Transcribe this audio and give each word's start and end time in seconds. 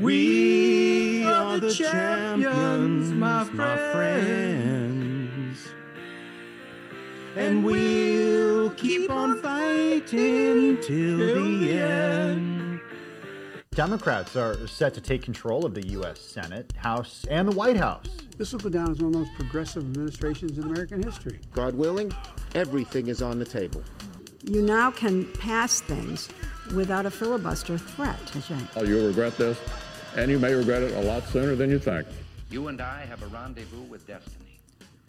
We 0.00 1.24
are 1.24 1.58
the 1.60 1.72
champions, 1.72 3.12
my 3.12 3.44
friends. 3.92 5.68
And 7.36 7.64
we'll 7.64 8.70
keep 8.70 9.08
on 9.08 9.40
fighting 9.40 10.78
till 10.82 11.18
the 11.18 11.72
end. 11.72 12.80
Democrats 13.70 14.34
are 14.36 14.66
set 14.66 14.94
to 14.94 15.00
take 15.00 15.22
control 15.22 15.64
of 15.64 15.74
the 15.74 15.86
U.S. 15.88 16.20
Senate, 16.20 16.72
House, 16.76 17.24
and 17.30 17.48
the 17.48 17.56
White 17.56 17.76
House. 17.76 18.06
This 18.36 18.52
will 18.52 18.60
go 18.60 18.68
down 18.68 18.90
as 18.90 18.98
one 18.98 19.06
of 19.06 19.12
the 19.12 19.18
most 19.20 19.34
progressive 19.34 19.84
administrations 19.84 20.58
in 20.58 20.64
American 20.64 21.02
history. 21.02 21.38
God 21.52 21.74
willing, 21.76 22.12
everything 22.54 23.06
is 23.06 23.22
on 23.22 23.38
the 23.38 23.44
table. 23.44 23.82
You 24.42 24.62
now 24.62 24.90
can 24.90 25.24
pass 25.34 25.80
things 25.80 26.28
without 26.74 27.06
a 27.06 27.10
filibuster 27.10 27.78
threat. 27.78 28.18
That's 28.32 28.50
right. 28.50 28.66
Oh, 28.76 28.84
you'll 28.84 29.06
regret 29.06 29.36
this, 29.36 29.58
and 30.16 30.30
you 30.30 30.38
may 30.38 30.54
regret 30.54 30.82
it 30.82 30.92
a 30.92 31.00
lot 31.00 31.26
sooner 31.28 31.54
than 31.54 31.70
you 31.70 31.78
think. 31.78 32.06
You 32.50 32.68
and 32.68 32.80
I 32.80 33.04
have 33.06 33.22
a 33.22 33.26
rendezvous 33.26 33.82
with 33.82 34.06
destiny. 34.06 34.60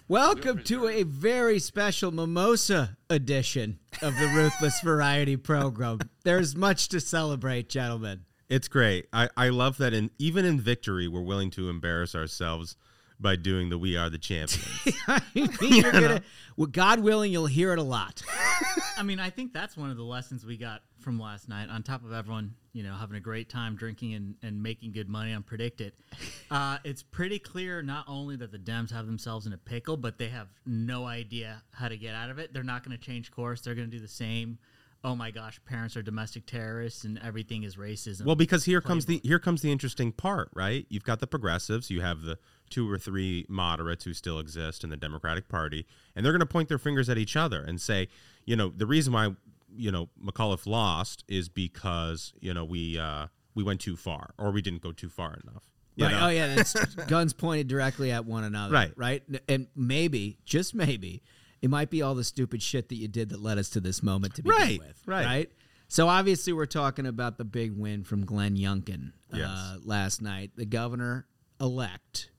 Welcome 0.08 0.64
to 0.64 0.88
a 0.88 1.04
very 1.04 1.59
special 1.59 2.12
mimosa 2.12 2.98
edition 3.09 3.80
of 4.02 4.16
the 4.18 4.28
Ruthless 4.28 4.81
Variety 4.81 5.36
Program. 5.38 6.00
There's 6.23 6.55
much 6.55 6.90
to 6.90 7.00
celebrate, 7.00 7.70
gentlemen. 7.70 8.26
It's 8.48 8.68
great. 8.68 9.08
I, 9.12 9.30
I 9.36 9.50
love 9.50 9.78
that 9.78 9.94
in 9.94 10.12
even 10.20 10.45
in 10.45 10.59
victory, 10.59 11.08
we're 11.08 11.22
willing 11.22 11.50
to 11.52 11.70
embarrass 11.70 12.14
ourselves 12.14 12.76
by 13.20 13.36
doing 13.36 13.70
the 13.70 13.78
"We 13.80 13.98
Are 13.98 14.09
the 14.09 14.20
Champions." 14.20 14.95
I 15.08 15.22
mean, 15.34 15.50
you're 15.62 15.92
gonna, 15.92 16.22
well, 16.56 16.67
God 16.67 17.00
willing, 17.00 17.31
you'll 17.31 17.48
hear 17.48 17.73
it 17.73 17.80
a 17.80 17.84
lot. 17.84 18.22
I 18.98 19.02
mean, 19.02 19.20
I 19.20 19.31
think 19.31 19.53
that's 19.53 19.76
one 19.76 19.90
of 19.90 19.98
the 19.98 20.03
lessons 20.03 20.45
we 20.45 20.58
got 20.58 20.84
from 21.00 21.20
last 21.20 21.50
night. 21.50 21.70
On 21.70 21.81
top 21.81 22.06
of 22.06 22.14
everyone, 22.14 22.53
you 22.76 22.84
know, 22.84 22.94
having 22.94 23.16
a 23.16 23.22
great 23.22 23.48
time 23.50 23.78
drinking 23.78 24.14
and, 24.16 24.36
and 24.44 24.62
making 24.62 24.92
good 24.92 25.08
money 25.08 25.31
on 25.31 25.44
PredictIt, 25.44 25.94
uh, 26.52 26.78
it's 26.84 27.02
pretty 27.02 27.40
clear 27.40 27.82
not 27.82 28.04
only 28.06 28.36
that 28.36 28.52
the 28.52 28.59
Dems 28.59 28.92
have 28.92 29.06
themselves 29.06 29.48
in 29.48 29.54
a 29.54 29.58
pickle, 29.58 29.95
but 29.95 30.17
they 30.17 30.28
have 30.28 30.50
no 30.66 31.06
idea 31.06 31.64
how 31.72 31.88
to 31.88 31.95
get 31.95 32.14
out 32.14 32.30
of 32.30 32.38
it. 32.38 32.54
They're 32.54 32.64
not 32.64 32.84
going 32.84 32.95
to 32.95 33.02
change 33.02 33.32
course. 33.32 33.62
They're 33.62 33.76
going 33.76 33.90
to 33.90 33.95
do 33.95 34.02
the 34.02 34.09
same. 34.09 34.58
Oh 35.06 35.16
my 35.16 35.32
gosh, 35.32 35.62
parents 35.66 35.95
are 35.95 36.02
domestic 36.02 36.48
terrorists 36.48 37.06
and 37.06 37.17
everything 37.23 37.64
is 37.64 37.78
racism. 37.78 38.26
Well, 38.26 38.36
because 38.36 38.66
here 38.66 38.82
comes 38.82 39.06
the 39.06 39.22
here 39.23 39.39
comes 39.39 39.62
the 39.62 39.72
interesting 39.72 40.12
part, 40.12 40.50
right? 40.54 40.86
You've 40.89 41.04
got 41.04 41.20
the 41.20 41.28
progressives, 41.28 41.89
you 41.89 42.02
have 42.02 42.23
the 42.23 42.39
two 42.72 42.92
or 42.92 42.98
three 42.98 43.45
moderates 43.48 44.04
who 44.04 44.14
still 44.14 44.39
exist 44.39 44.84
in 44.84 44.89
the 44.89 44.98
Democratic 44.98 45.48
Party, 45.48 45.86
and 46.16 46.26
they're 46.26 46.34
going 46.34 46.39
to 46.39 46.45
point 46.48 46.70
their 46.70 46.80
fingers 46.80 47.08
at 47.08 47.20
each 47.20 47.36
other 47.36 47.62
and 47.62 47.80
say, 47.80 48.08
you 48.45 48.56
know, 48.56 48.73
the 48.76 48.88
reason 48.88 49.14
why 49.14 49.36
you 49.78 49.92
know 49.92 50.09
McAuliffe 50.23 50.66
lost 50.66 51.23
is 51.28 51.50
because 51.50 52.34
you 52.40 52.54
know 52.54 52.66
we 52.66 52.98
uh, 53.00 53.28
we 53.54 53.64
went 53.64 53.82
too 53.82 53.95
far 53.95 54.34
or 54.38 54.52
we 54.52 54.62
didn't 54.62 54.82
go 54.82 54.92
too 54.92 55.09
far 55.09 55.38
enough. 55.44 55.64
Right. 55.98 56.12
know? 56.12 56.26
Oh 56.26 56.30
yeah, 56.30 56.56
it's 56.59 56.73
guns 57.08 57.32
pointed 57.34 57.67
directly 57.67 58.12
at 58.12 58.26
one 58.26 58.44
another. 58.44 58.73
Right. 58.73 58.92
Right. 58.98 59.23
And 59.48 59.67
maybe, 59.76 60.38
just 60.44 60.76
maybe, 60.76 61.23
it 61.62 61.70
might 61.70 61.90
be 61.90 62.02
all 62.02 62.16
the 62.16 62.23
stupid 62.26 62.62
shit 62.62 62.90
that 62.90 62.95
you 62.95 63.08
did 63.08 63.30
that 63.30 63.42
led 63.42 63.58
us 63.58 63.70
to 63.72 63.80
this 63.80 64.04
moment 64.04 64.36
to 64.36 64.44
begin 64.44 64.58
Right, 64.59 64.80
with. 64.80 65.02
right. 65.06 65.26
Right. 65.26 65.52
So 65.88 66.10
obviously, 66.10 66.52
we're 66.52 66.66
talking 66.66 67.06
about 67.06 67.38
the 67.38 67.45
big 67.45 67.72
win 67.78 68.04
from 68.04 68.26
Glenn 68.26 68.58
Youngkin 68.58 69.14
uh, 69.34 69.38
Yes. 69.38 69.80
last 69.86 70.22
night, 70.22 70.52
the 70.58 70.66
governor 70.66 71.28
elect 71.62 72.30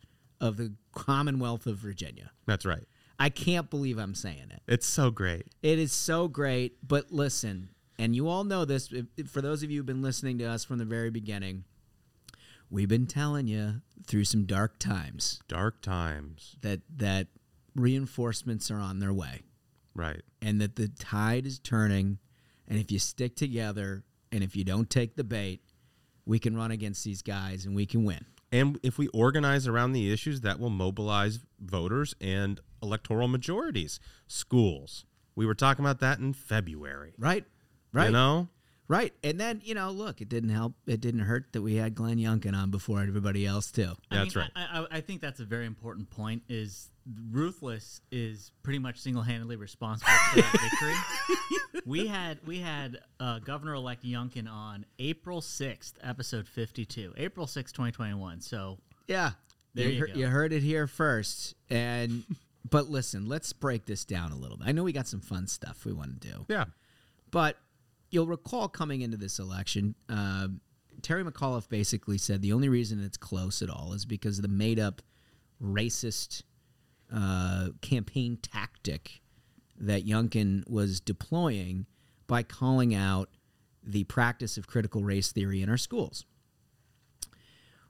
of 0.40 0.56
the 0.58 0.74
Commonwealth 0.92 1.66
of 1.66 1.78
Virginia. 1.78 2.30
That's 2.46 2.66
right. 2.66 2.84
I 3.18 3.28
can't 3.30 3.70
believe 3.70 3.98
I'm 3.98 4.14
saying 4.14 4.48
it. 4.50 4.62
It's 4.68 4.86
so 4.86 5.10
great. 5.10 5.46
It 5.62 5.78
is 5.78 5.92
so 5.92 6.28
great. 6.28 6.76
But 6.86 7.10
listen, 7.12 7.70
and 7.98 8.14
you 8.14 8.28
all 8.28 8.44
know 8.44 8.64
this, 8.64 8.92
if, 8.92 9.06
if- 9.16 9.30
for 9.30 9.40
those 9.40 9.62
of 9.62 9.70
you 9.70 9.78
who've 9.78 9.86
been 9.86 10.02
listening 10.02 10.38
to 10.38 10.44
us 10.44 10.64
from 10.64 10.78
the 10.78 10.84
very 10.84 11.10
beginning, 11.10 11.64
we've 12.70 12.88
been 12.88 13.06
telling 13.06 13.46
you 13.46 13.80
through 14.06 14.24
some 14.24 14.44
dark 14.44 14.78
times 14.78 15.40
Dark 15.48 15.80
times. 15.80 16.56
that 16.60 16.80
that 16.96 17.28
reinforcements 17.74 18.70
are 18.70 18.78
on 18.78 18.98
their 19.00 19.12
way 19.12 19.42
Right. 19.94 20.22
and 20.42 20.60
that 20.60 20.76
the 20.76 20.88
tide 20.88 21.46
is 21.46 21.58
turning 21.58 22.18
and 22.68 22.78
if 22.78 22.90
you 22.90 22.98
stick 22.98 23.36
together 23.36 24.04
and 24.32 24.42
if 24.42 24.56
you 24.56 24.64
don't 24.64 24.88
take 24.90 25.14
the 25.16 25.24
bait 25.24 25.60
we 26.24 26.38
can 26.38 26.56
run 26.56 26.70
against 26.70 27.04
these 27.04 27.22
guys 27.22 27.64
and 27.66 27.74
we 27.76 27.86
can 27.86 28.04
win 28.04 28.24
And 28.56 28.78
if 28.82 28.98
we 28.98 29.08
organize 29.08 29.66
around 29.68 29.92
the 29.92 30.12
issues, 30.12 30.40
that 30.42 30.58
will 30.58 30.70
mobilize 30.70 31.40
voters 31.60 32.14
and 32.20 32.60
electoral 32.82 33.28
majorities. 33.28 34.00
Schools. 34.26 35.04
We 35.34 35.44
were 35.46 35.54
talking 35.54 35.84
about 35.84 36.00
that 36.00 36.18
in 36.18 36.32
February. 36.32 37.12
right 37.18 37.44
right 37.92 38.06
You 38.06 38.12
know? 38.12 38.48
right 38.88 39.12
and 39.24 39.40
then 39.40 39.60
you 39.64 39.74
know 39.74 39.90
look 39.90 40.20
it 40.20 40.28
didn't 40.28 40.50
help 40.50 40.74
it 40.86 41.00
didn't 41.00 41.20
hurt 41.20 41.46
that 41.52 41.62
we 41.62 41.74
had 41.74 41.94
glenn 41.94 42.18
youngkin 42.18 42.54
on 42.54 42.70
before 42.70 43.00
everybody 43.02 43.44
else 43.44 43.72
too 43.72 43.92
I 44.10 44.16
That's 44.16 44.34
mean, 44.36 44.44
right. 44.44 44.50
I, 44.54 44.80
I, 44.80 44.86
I 44.98 45.00
think 45.00 45.20
that's 45.20 45.40
a 45.40 45.44
very 45.44 45.66
important 45.66 46.08
point. 46.10 46.42
Is 46.48 46.90
ruthless 47.30 48.00
is 48.10 48.50
pretty 48.62 48.78
much 48.78 48.98
single-handedly 48.98 49.56
responsible 49.56 50.10
for 50.32 50.40
that 50.40 50.70
victory. 50.70 51.80
we 51.86 52.06
had 52.06 52.38
we 52.46 52.58
had 52.58 52.98
uh, 53.20 53.38
Governor-elect 53.38 54.04
Youngkin 54.04 54.50
on 54.50 54.84
April 54.98 55.40
sixth, 55.40 55.98
episode 56.02 56.48
fifty-two, 56.48 57.14
April 57.16 57.46
sixth, 57.46 57.74
twenty 57.74 57.92
twenty-one. 57.92 58.40
So 58.40 58.78
Yeah. 59.06 59.32
There 59.74 59.88
you, 59.88 59.92
you 59.92 60.00
heard, 60.00 60.14
go. 60.14 60.20
you 60.20 60.26
heard 60.28 60.52
it 60.52 60.62
here 60.62 60.86
first. 60.86 61.54
And 61.68 62.24
but 62.70 62.88
listen, 62.88 63.26
let's 63.26 63.52
break 63.52 63.84
this 63.84 64.04
down 64.04 64.32
a 64.32 64.36
little 64.36 64.56
bit. 64.56 64.66
I 64.66 64.72
know 64.72 64.82
we 64.82 64.92
got 64.92 65.06
some 65.06 65.20
fun 65.20 65.46
stuff 65.46 65.84
we 65.84 65.92
want 65.92 66.20
to 66.20 66.28
do. 66.28 66.46
Yeah. 66.48 66.64
But 67.30 67.58
you'll 68.10 68.26
recall 68.26 68.68
coming 68.68 69.02
into 69.02 69.16
this 69.16 69.38
election, 69.38 69.94
uh, 70.08 70.48
Terry 71.02 71.24
McAuliffe 71.24 71.68
basically 71.68 72.18
said 72.18 72.40
the 72.40 72.52
only 72.52 72.68
reason 72.68 73.04
it's 73.04 73.18
close 73.18 73.60
at 73.62 73.68
all 73.68 73.92
is 73.92 74.04
because 74.06 74.38
of 74.38 74.42
the 74.42 74.48
made 74.48 74.80
up 74.80 75.02
racist 75.62 76.42
uh, 77.14 77.68
campaign 77.80 78.38
tactic 78.40 79.20
that 79.78 80.06
Youngkin 80.06 80.68
was 80.68 81.00
deploying 81.00 81.86
by 82.26 82.42
calling 82.42 82.94
out 82.94 83.28
the 83.82 84.04
practice 84.04 84.56
of 84.56 84.66
critical 84.66 85.02
race 85.04 85.30
theory 85.32 85.62
in 85.62 85.68
our 85.68 85.76
schools. 85.76 86.24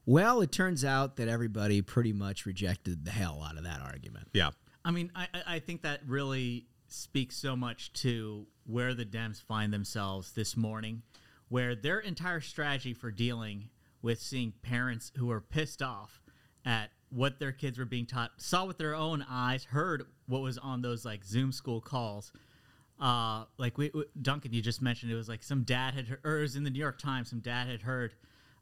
Well, 0.04 0.40
it 0.40 0.52
turns 0.52 0.84
out 0.84 1.16
that 1.16 1.28
everybody 1.28 1.82
pretty 1.82 2.12
much 2.12 2.46
rejected 2.46 3.04
the 3.04 3.10
hell 3.10 3.42
out 3.48 3.56
of 3.56 3.64
that 3.64 3.80
argument. 3.80 4.28
Yeah. 4.32 4.50
I 4.84 4.90
mean, 4.92 5.10
I, 5.14 5.26
I- 5.34 5.42
I 5.56 5.58
think 5.58 5.82
that 5.82 6.00
really 6.06 6.66
speaks 6.88 7.36
so 7.36 7.56
much 7.56 7.92
to 7.94 8.46
where 8.64 8.94
the 8.94 9.04
Dems 9.04 9.42
find 9.42 9.72
themselves 9.72 10.32
this 10.32 10.56
morning, 10.56 11.02
where 11.48 11.74
their 11.74 11.98
entire 11.98 12.40
strategy 12.40 12.94
for 12.94 13.10
dealing 13.10 13.70
with 14.02 14.20
seeing 14.20 14.52
parents 14.62 15.10
who 15.16 15.30
are 15.30 15.40
pissed 15.40 15.82
off 15.82 16.20
at 16.64 16.90
what 17.10 17.38
their 17.38 17.52
kids 17.52 17.78
were 17.78 17.84
being 17.84 18.06
taught, 18.06 18.32
saw 18.36 18.64
with 18.64 18.78
their 18.78 18.94
own 18.94 19.24
eyes, 19.28 19.64
heard 19.64 20.04
what 20.26 20.42
was 20.42 20.58
on 20.58 20.82
those 20.82 21.04
like 21.04 21.24
Zoom 21.24 21.52
school 21.52 21.80
calls. 21.80 22.32
Uh, 23.00 23.44
like 23.58 23.76
we, 23.78 23.90
we- 23.94 24.04
Duncan, 24.20 24.52
you 24.52 24.62
just 24.62 24.80
mentioned 24.82 25.12
it 25.12 25.16
was 25.16 25.28
like 25.28 25.42
some 25.42 25.62
dad 25.62 25.94
had, 25.94 26.08
heard, 26.08 26.20
or 26.24 26.38
it 26.38 26.42
was 26.42 26.56
in 26.56 26.64
the 26.64 26.70
New 26.70 26.78
York 26.78 26.98
Times, 26.98 27.30
some 27.30 27.40
dad 27.40 27.68
had 27.68 27.82
heard 27.82 28.14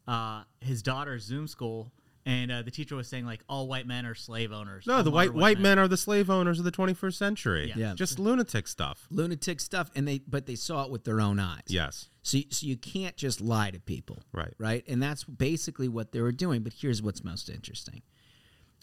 uh, 0.09 0.43
his 0.61 0.83
daughter's 0.83 1.23
Zoom 1.23 1.47
school, 1.47 1.93
and 2.27 2.51
uh, 2.51 2.63
the 2.63 2.71
teacher 2.71 2.97
was 2.97 3.07
saying 3.07 3.27
like 3.27 3.41
all 3.49 3.69
white 3.69 3.87
men 3.87 4.05
are 4.07 4.15
slave 4.15 4.51
owners. 4.51 4.87
No, 4.87 4.95
all 4.97 5.03
the 5.03 5.11
white 5.11 5.29
modern 5.29 5.41
white 5.41 5.59
men 5.61 5.79
are 5.79 5.87
the 5.89 5.97
slave 5.97 6.31
owners 6.31 6.59
of 6.59 6.65
the 6.65 6.73
21st 6.73 7.15
century. 7.15 7.69
Yeah. 7.69 7.75
Yeah. 7.89 7.95
Just 7.95 8.19
lunatic 8.19 8.67
stuff. 8.67 9.07
Lunatic 9.11 9.61
stuff, 9.61 9.91
and 9.95 10.07
they 10.09 10.19
but 10.27 10.47
they 10.47 10.57
saw 10.57 10.85
it 10.85 10.91
with 10.91 11.05
their 11.05 11.21
own 11.21 11.39
eyes. 11.39 11.63
Yes. 11.69 12.09
So, 12.23 12.39
so 12.51 12.67
you 12.67 12.77
can't 12.77 13.17
just 13.17 13.41
lie 13.41 13.71
to 13.71 13.79
people. 13.79 14.23
Right. 14.33 14.55
Right. 14.59 14.85
And 14.89 15.03
that's 15.03 15.23
basically 15.25 15.89
what 15.89 16.13
they 16.13 16.21
were 16.21 16.33
doing. 16.33 16.63
But 16.63 16.73
here's 16.73 17.03
what's 17.03 17.23
most 17.23 17.49
interesting. 17.51 18.03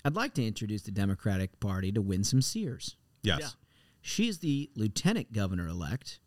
I'd 0.04 0.16
like 0.16 0.34
to 0.36 0.46
introduce 0.46 0.82
the 0.84 0.92
Democratic 0.92 1.60
Party 1.60 1.92
to 1.92 2.02
Winsome 2.02 2.42
Sears. 2.42 2.96
Yes. 3.24 3.56
She's 4.02 4.40
the 4.40 4.70
lieutenant 4.76 5.32
governor 5.32 5.68
elect, 5.68 6.20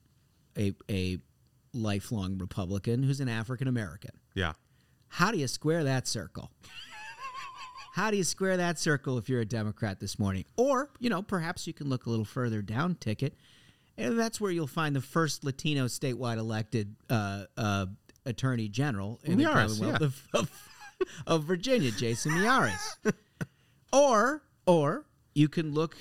a 0.57 0.73
a 0.89 1.19
lifelong 1.73 2.39
Republican 2.39 3.03
who's 3.03 3.21
an 3.21 3.29
African 3.29 3.67
American. 3.67 4.13
Yeah. 4.35 4.53
How 5.09 5.31
do 5.33 5.39
you 5.39 5.49
square 5.49 5.85
that 5.85 6.07
circle? 6.07 6.51
How 7.95 8.11
do 8.11 8.17
you 8.17 8.25
square 8.25 8.57
that 8.57 8.79
circle 8.79 9.19
if 9.19 9.29
you're 9.29 9.41
a 9.41 9.45
Democrat 9.47 10.01
this 10.01 10.19
morning? 10.19 10.45
Or, 10.57 10.91
you 10.99 11.09
know, 11.09 11.23
perhaps 11.23 11.67
you 11.69 11.73
can 11.73 11.89
look 11.89 12.07
a 12.07 12.11
little 12.11 12.25
further 12.25 12.61
down 12.61 12.97
ticket, 12.97 13.35
and 13.97 14.19
that's 14.19 14.41
where 14.41 14.51
you'll 14.51 14.67
find 14.67 14.97
the 14.97 15.01
first 15.01 15.45
Latino 15.45 15.87
statewide 15.87 16.39
elected 16.39 16.97
uh, 17.09 17.45
uh, 17.57 17.87
attorney 18.27 18.69
general 18.69 19.21
in 19.23 19.39
the 19.39 19.45
Commonwealth 19.45 20.01
yeah. 20.01 20.07
of, 20.07 20.29
of, 20.35 20.69
of 21.29 21.45
Virginia, 21.45 21.93
Jason 21.93 22.33
Miyares. 22.33 22.97
or, 23.95 24.43
or 24.67 25.07
you 25.35 25.49
can 25.49 25.73
look 25.73 25.97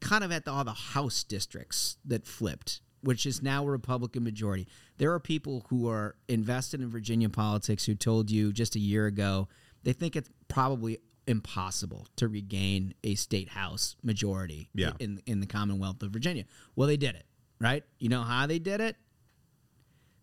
kind 0.00 0.24
of 0.24 0.30
at 0.32 0.44
the, 0.44 0.50
all 0.52 0.64
the 0.64 0.72
House 0.72 1.24
districts 1.24 1.96
that 2.04 2.26
flipped, 2.26 2.80
which 3.00 3.26
is 3.26 3.42
now 3.42 3.64
a 3.66 3.70
Republican 3.70 4.22
majority. 4.24 4.66
There 4.98 5.12
are 5.12 5.20
people 5.20 5.66
who 5.68 5.88
are 5.88 6.16
invested 6.28 6.80
in 6.80 6.90
Virginia 6.90 7.28
politics 7.28 7.84
who 7.84 7.94
told 7.94 8.30
you 8.30 8.52
just 8.52 8.76
a 8.76 8.80
year 8.80 9.06
ago 9.06 9.48
they 9.82 9.92
think 9.92 10.16
it's 10.16 10.30
probably 10.48 10.98
impossible 11.26 12.06
to 12.16 12.28
regain 12.28 12.94
a 13.02 13.14
state 13.14 13.48
house 13.50 13.96
majority 14.02 14.68
Yeah. 14.74 14.92
in 14.98 15.20
in 15.26 15.40
the 15.40 15.46
Commonwealth 15.46 16.02
of 16.02 16.10
Virginia. 16.10 16.44
Well, 16.76 16.86
they 16.88 16.96
did 16.98 17.14
it, 17.14 17.24
right? 17.60 17.82
You 17.98 18.08
know 18.10 18.22
how 18.22 18.46
they 18.46 18.58
did 18.58 18.80
it? 18.80 18.96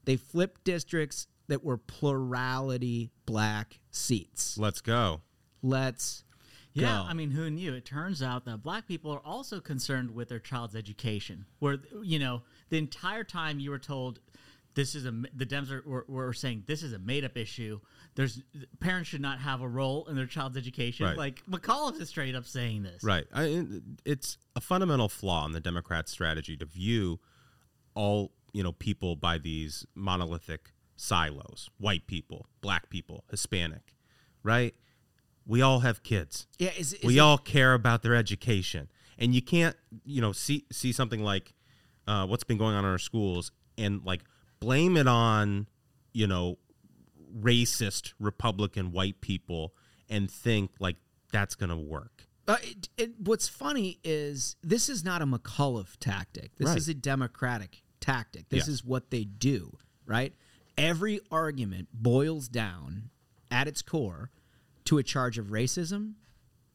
They 0.05 0.15
flipped 0.15 0.63
districts 0.63 1.27
that 1.47 1.63
were 1.63 1.77
plurality 1.77 3.11
black 3.25 3.79
seats. 3.91 4.57
Let's 4.57 4.81
go. 4.81 5.21
Let's 5.61 6.23
Yeah, 6.73 7.03
go. 7.03 7.09
I 7.09 7.13
mean, 7.13 7.31
who 7.31 7.50
knew? 7.50 7.73
It 7.73 7.85
turns 7.85 8.23
out 8.23 8.45
that 8.45 8.63
black 8.63 8.88
people 8.88 9.12
are 9.12 9.21
also 9.25 9.59
concerned 9.59 10.15
with 10.15 10.29
their 10.29 10.39
child's 10.39 10.75
education. 10.75 11.45
Where 11.59 11.77
you 12.03 12.19
know, 12.19 12.44
the 12.69 12.77
entire 12.77 13.23
time 13.23 13.59
you 13.59 13.71
were 13.71 13.79
told 13.79 14.19
this 14.73 14.95
is 14.95 15.06
a 15.06 15.12
the 15.12 15.45
Dems 15.45 15.71
are, 15.71 15.83
were, 15.85 16.06
were 16.07 16.33
saying 16.33 16.63
this 16.68 16.83
is 16.83 16.94
a 16.94 17.00
made 17.00 17.25
up 17.25 17.38
issue. 17.38 17.79
There's 18.15 18.41
parents 18.79 19.09
should 19.09 19.21
not 19.21 19.39
have 19.39 19.62
a 19.62 19.68
role 19.68 20.06
in 20.07 20.15
their 20.15 20.25
child's 20.25 20.57
education. 20.57 21.06
Right. 21.06 21.18
Like 21.18 21.45
McAuliffe 21.50 22.00
is 22.00 22.09
straight 22.09 22.35
up 22.35 22.45
saying 22.45 22.83
this. 22.83 23.03
Right. 23.03 23.25
I, 23.33 23.65
it's 24.06 24.38
a 24.56 24.62
fundamental 24.62 25.09
flaw 25.09 25.45
in 25.45 25.51
the 25.51 25.59
Democrat 25.59 26.07
strategy 26.09 26.57
to 26.57 26.65
view 26.65 27.19
all 27.95 28.31
you 28.53 28.63
know 28.63 28.71
people 28.71 29.15
by 29.15 29.38
these 29.38 29.85
monolithic 29.95 30.71
silos: 30.95 31.69
white 31.77 32.07
people, 32.07 32.47
black 32.62 32.89
people, 32.89 33.25
Hispanic. 33.29 33.95
Right. 34.44 34.73
We 35.45 35.61
all 35.61 35.79
have 35.79 36.03
kids. 36.03 36.47
Yeah, 36.59 36.71
is- 36.77 36.93
is 36.93 37.03
we 37.03 37.17
it- 37.17 37.19
all 37.21 37.38
care 37.38 37.73
about 37.73 38.03
their 38.03 38.15
education, 38.15 38.89
and 39.17 39.33
you 39.35 39.41
can't 39.41 39.75
you 40.05 40.21
know 40.21 40.31
see 40.31 40.65
see 40.71 40.91
something 40.91 41.23
like 41.23 41.53
uh, 42.07 42.25
what's 42.27 42.43
been 42.43 42.57
going 42.57 42.75
on 42.75 42.83
in 42.85 42.89
our 42.91 42.97
schools 42.99 43.51
and 43.77 44.03
like 44.05 44.21
blame 44.59 44.97
it 44.97 45.07
on 45.07 45.67
you 46.13 46.27
know 46.27 46.57
racist 47.39 48.13
Republican 48.19 48.91
white 48.91 49.21
people 49.21 49.73
and 50.09 50.29
think 50.29 50.71
like 50.79 50.97
that's 51.31 51.55
gonna 51.55 51.77
work. 51.77 52.27
Uh, 52.47 52.57
it, 52.63 52.89
it, 52.97 53.11
what's 53.19 53.47
funny 53.47 53.99
is 54.03 54.55
this 54.61 54.89
is 54.89 55.03
not 55.05 55.21
a 55.21 55.25
McAuliffe 55.25 55.95
tactic. 55.99 56.51
This 56.57 56.69
Right. 56.69 56.77
is 56.77 56.89
a 56.89 56.94
Democratic 56.94 57.83
tactic. 58.01 58.49
This 58.49 58.61
Yes. 58.61 58.67
is 58.67 58.83
what 58.83 59.11
they 59.11 59.23
do, 59.23 59.77
right? 60.05 60.33
Every 60.77 61.19
argument 61.31 61.89
boils 61.94 62.47
down 62.49 63.11
at 63.49 63.67
its 63.67 63.81
core 63.81 64.31
to 64.91 64.97
a 64.97 65.03
charge 65.03 65.38
of 65.38 65.47
racism, 65.47 66.15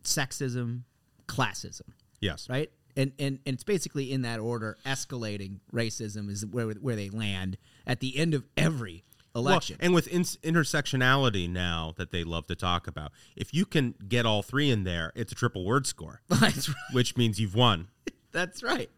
sexism, 0.03 0.81
classism, 1.29 1.83
Yes. 2.19 2.49
right? 2.49 2.71
And, 2.97 3.13
and, 3.19 3.41
and 3.45 3.53
it's 3.57 3.63
basically 3.63 4.11
in 4.11 4.23
that 4.23 4.41
order. 4.41 4.79
Escalating 4.87 5.59
racism 5.71 6.31
is 6.31 6.47
where, 6.47 6.71
where 6.71 6.97
they 6.97 7.11
land 7.11 7.59
at 7.87 8.01
the 8.01 8.17
end 8.17 8.33
of 8.33 8.47
every 8.57 9.05
election. 9.35 9.77
Well, 9.79 9.85
and 9.85 9.95
with 9.95 10.09
ins 10.09 10.39
intersectionality 10.39 11.47
now 11.47 11.93
that 11.99 12.11
they 12.11 12.25
love 12.25 12.47
to 12.47 12.55
talk 12.55 12.87
about, 12.87 13.13
if 13.37 13.53
you 13.53 13.67
can 13.67 13.95
get 14.09 14.25
all 14.25 14.43
three 14.43 14.71
in 14.71 14.85
there, 14.85 15.13
it's 15.15 15.33
a 15.33 15.35
triple 15.35 15.67
word 15.67 15.87
score, 15.87 16.23
right. 16.41 16.67
which 16.95 17.19
means 17.19 17.39
you've 17.39 17.55
won. 17.55 17.89
That's 18.33 18.63
right. 18.63 18.89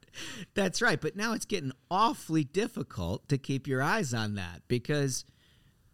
That's 0.55 0.81
right. 0.81 1.01
But 1.01 1.17
now 1.17 1.33
it's 1.33 1.45
getting 1.45 1.73
awfully 1.91 2.45
difficult 2.45 3.29
to 3.31 3.37
keep 3.37 3.67
your 3.67 3.83
eyes 3.83 4.15
on 4.15 4.37
that 4.37 4.63
because, 4.69 5.25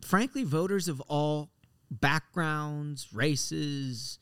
frankly, 0.03 0.45
voters 0.45 0.89
of 0.89 1.01
all 1.09 1.49
backgrounds, 2.01 3.09
races, 3.13 4.19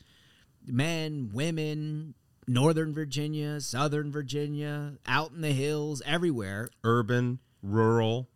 men, 0.67 1.31
women, 1.33 2.15
Northern 2.47 2.93
Virginia, 2.93 3.61
Southern 3.61 4.11
Virginia, 4.13 4.95
out 5.07 5.33
in 5.33 5.41
the 5.41 5.53
hills, 5.53 6.03
everywhere. 6.05 6.69
Urban, 6.85 7.39
rural, 7.63 8.29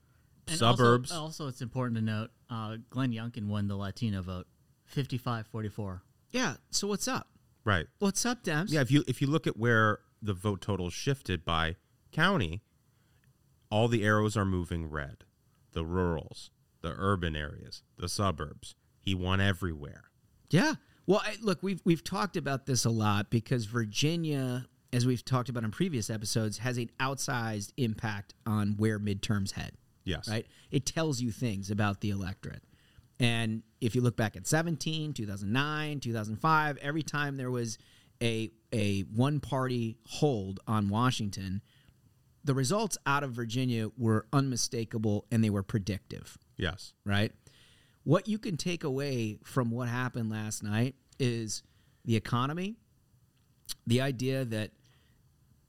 And 0.46 0.58
suburbs. 0.58 1.10
Also, 1.10 1.22
also, 1.22 1.48
it's 1.48 1.60
important 1.60 1.96
to 1.98 2.04
note 2.04 2.30
uh, 2.50 2.76
Glenn 2.90 3.12
Youngkin 3.12 3.48
won 3.48 3.68
the 3.68 3.76
Latino 3.76 4.22
vote 4.22 4.46
55 4.86 5.46
44. 5.48 6.02
Yeah. 6.30 6.54
So 6.70 6.86
what's 6.88 7.08
up? 7.08 7.28
right. 7.64 7.86
What's 7.98 8.24
up, 8.24 8.44
Dems? 8.44 8.66
Yeah. 8.70 8.80
If 8.80 8.90
you 8.90 9.02
if 9.08 9.20
you 9.20 9.26
look 9.26 9.46
at 9.46 9.56
where 9.56 9.98
the 10.22 10.34
vote 10.34 10.60
total 10.60 10.88
shifted 10.90 11.44
by 11.44 11.76
county, 12.12 12.62
all 13.70 13.88
the 13.88 14.04
arrows 14.04 14.36
are 14.36 14.44
moving 14.44 14.88
red. 14.88 15.24
The 15.72 15.84
rurals, 15.84 16.50
the 16.80 16.94
urban 16.96 17.34
areas, 17.36 17.82
the 17.98 18.08
suburbs. 18.08 18.76
He 19.06 19.14
won 19.14 19.41
everywhere. 19.41 20.05
Yeah. 20.50 20.75
Well, 21.06 21.23
I, 21.25 21.37
look, 21.41 21.62
we've 21.62 21.81
we've 21.85 22.05
talked 22.05 22.37
about 22.37 22.67
this 22.67 22.85
a 22.85 22.91
lot 22.91 23.31
because 23.31 23.64
Virginia, 23.64 24.67
as 24.93 25.06
we've 25.06 25.25
talked 25.25 25.49
about 25.49 25.64
in 25.64 25.70
previous 25.70 26.11
episodes, 26.11 26.58
has 26.58 26.76
an 26.76 26.91
outsized 27.00 27.73
impact 27.76 28.35
on 28.44 28.75
where 28.76 28.99
midterms 28.99 29.53
head. 29.53 29.73
Yes. 30.05 30.29
Right? 30.29 30.47
It 30.70 30.85
tells 30.85 31.20
you 31.20 31.31
things 31.31 31.70
about 31.70 32.00
the 32.00 32.11
electorate. 32.11 32.62
And 33.19 33.62
if 33.81 33.94
you 33.94 34.03
look 34.03 34.17
back 34.17 34.37
at 34.37 34.47
17, 34.47 35.14
2009, 35.14 36.00
2005, 36.00 36.79
every 36.82 37.03
time 37.03 37.37
there 37.37 37.50
was 37.50 37.79
a 38.23 38.50
a 38.73 39.03
one 39.03 39.41
party 39.41 39.97
hold 40.06 40.61
on 40.67 40.88
Washington, 40.88 41.62
the 42.44 42.55
results 42.55 42.99
out 43.06 43.23
of 43.23 43.31
Virginia 43.32 43.88
were 43.97 44.26
unmistakable 44.32 45.25
and 45.31 45.43
they 45.43 45.50
were 45.50 45.62
predictive 45.62 46.37
Yes. 46.56 46.93
right? 47.05 47.32
What 48.06 48.29
you 48.29 48.38
can 48.38 48.56
take 48.56 48.85
away 48.85 49.38
from 49.43 49.73
what 49.73 49.88
happened 49.88 50.31
last 50.31 50.62
night 50.62 50.94
is 51.19 51.64
the 52.05 52.14
economy, 52.14 52.76
the 53.85 54.00
idea 54.00 54.44
that 54.44 54.70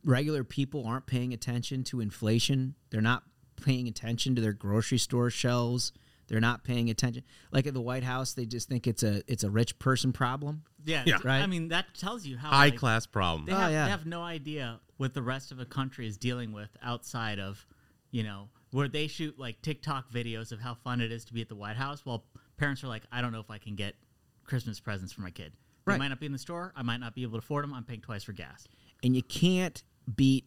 regular 0.04 0.44
people 0.44 0.86
aren't 0.86 1.08
paying 1.08 1.34
attention 1.34 1.84
to 1.86 2.00
inflation, 2.00 2.76
they're 2.92 3.02
not 3.02 3.24
paying 3.66 3.88
attention 3.88 4.36
to 4.36 4.42
their 4.44 4.54
grocery 4.54 5.00
store 5.00 5.32
shelves, 5.32 5.94
they're 6.28 6.40
not 6.40 6.64
paying 6.64 6.92
attention. 6.92 7.24
Like 7.52 7.66
at 7.66 7.74
the 7.74 7.82
White 7.82 8.04
House, 8.04 8.34
they 8.34 8.46
just 8.46 8.70
think 8.70 8.86
it's 8.86 9.02
a 9.02 9.24
it's 9.28 9.44
a 9.44 9.50
rich 9.50 9.80
person 9.80 10.14
problem. 10.14 10.62
Yeah, 10.86 11.06
Yeah. 11.08 11.18
Right. 11.24 11.42
I 11.42 11.48
mean, 11.48 11.70
that 11.70 11.96
tells 11.96 12.24
you 12.24 12.38
how 12.38 12.50
High 12.50 12.66
like, 12.66 12.78
class 12.78 13.08
problem. 13.08 13.48
They 13.48 13.54
Oh, 13.54 13.58
have, 13.58 13.72
yeah. 13.72 13.86
they 13.86 13.90
have 13.90 14.06
no 14.06 14.22
idea 14.22 14.80
what 14.98 15.16
the 15.16 15.24
rest 15.24 15.52
of 15.52 15.58
the 15.58 15.66
country 15.66 16.06
is 16.06 16.18
dealing 16.18 16.52
with 16.52 16.70
outside 16.84 17.40
of, 17.40 17.66
you 18.12 18.22
know, 18.22 18.50
where 18.72 18.88
they 18.88 19.08
shoot 19.08 19.38
like 19.40 19.62
TikTok 19.62 20.12
videos 20.12 20.52
of 20.52 20.60
how 20.60 20.74
fun 20.76 21.02
it 21.02 21.12
is 21.12 21.26
to 21.26 21.34
be 21.34 21.42
at 21.42 21.50
the 21.50 21.56
White 21.56 21.78
House. 21.78 22.06
While 22.06 22.26
parents 22.58 22.84
are 22.84 22.88
like, 22.88 23.04
I 23.12 23.22
don't 23.22 23.32
know 23.32 23.40
if 23.40 23.50
I 23.50 23.58
can 23.58 23.76
get 23.76 23.96
Christmas 24.44 24.80
presents 24.80 25.14
for 25.14 25.22
my 25.22 25.32
kid. 25.32 25.54
They 25.86 25.92
Right. 25.94 26.00
might 26.00 26.10
not 26.10 26.20
be 26.20 26.26
in 26.26 26.34
the 26.34 26.38
store. 26.38 26.74
I 26.76 26.82
might 26.82 26.98
not 27.00 27.16
be 27.16 27.24
able 27.24 27.34
to 27.34 27.38
afford 27.40 27.64
them. 27.64 27.74
I'm 27.74 27.84
paying 27.86 28.02
twice 28.02 28.24
for 28.24 28.34
gas. 28.34 28.68
And 29.04 29.16
you 29.16 29.24
can't 29.24 29.82
beat 30.16 30.46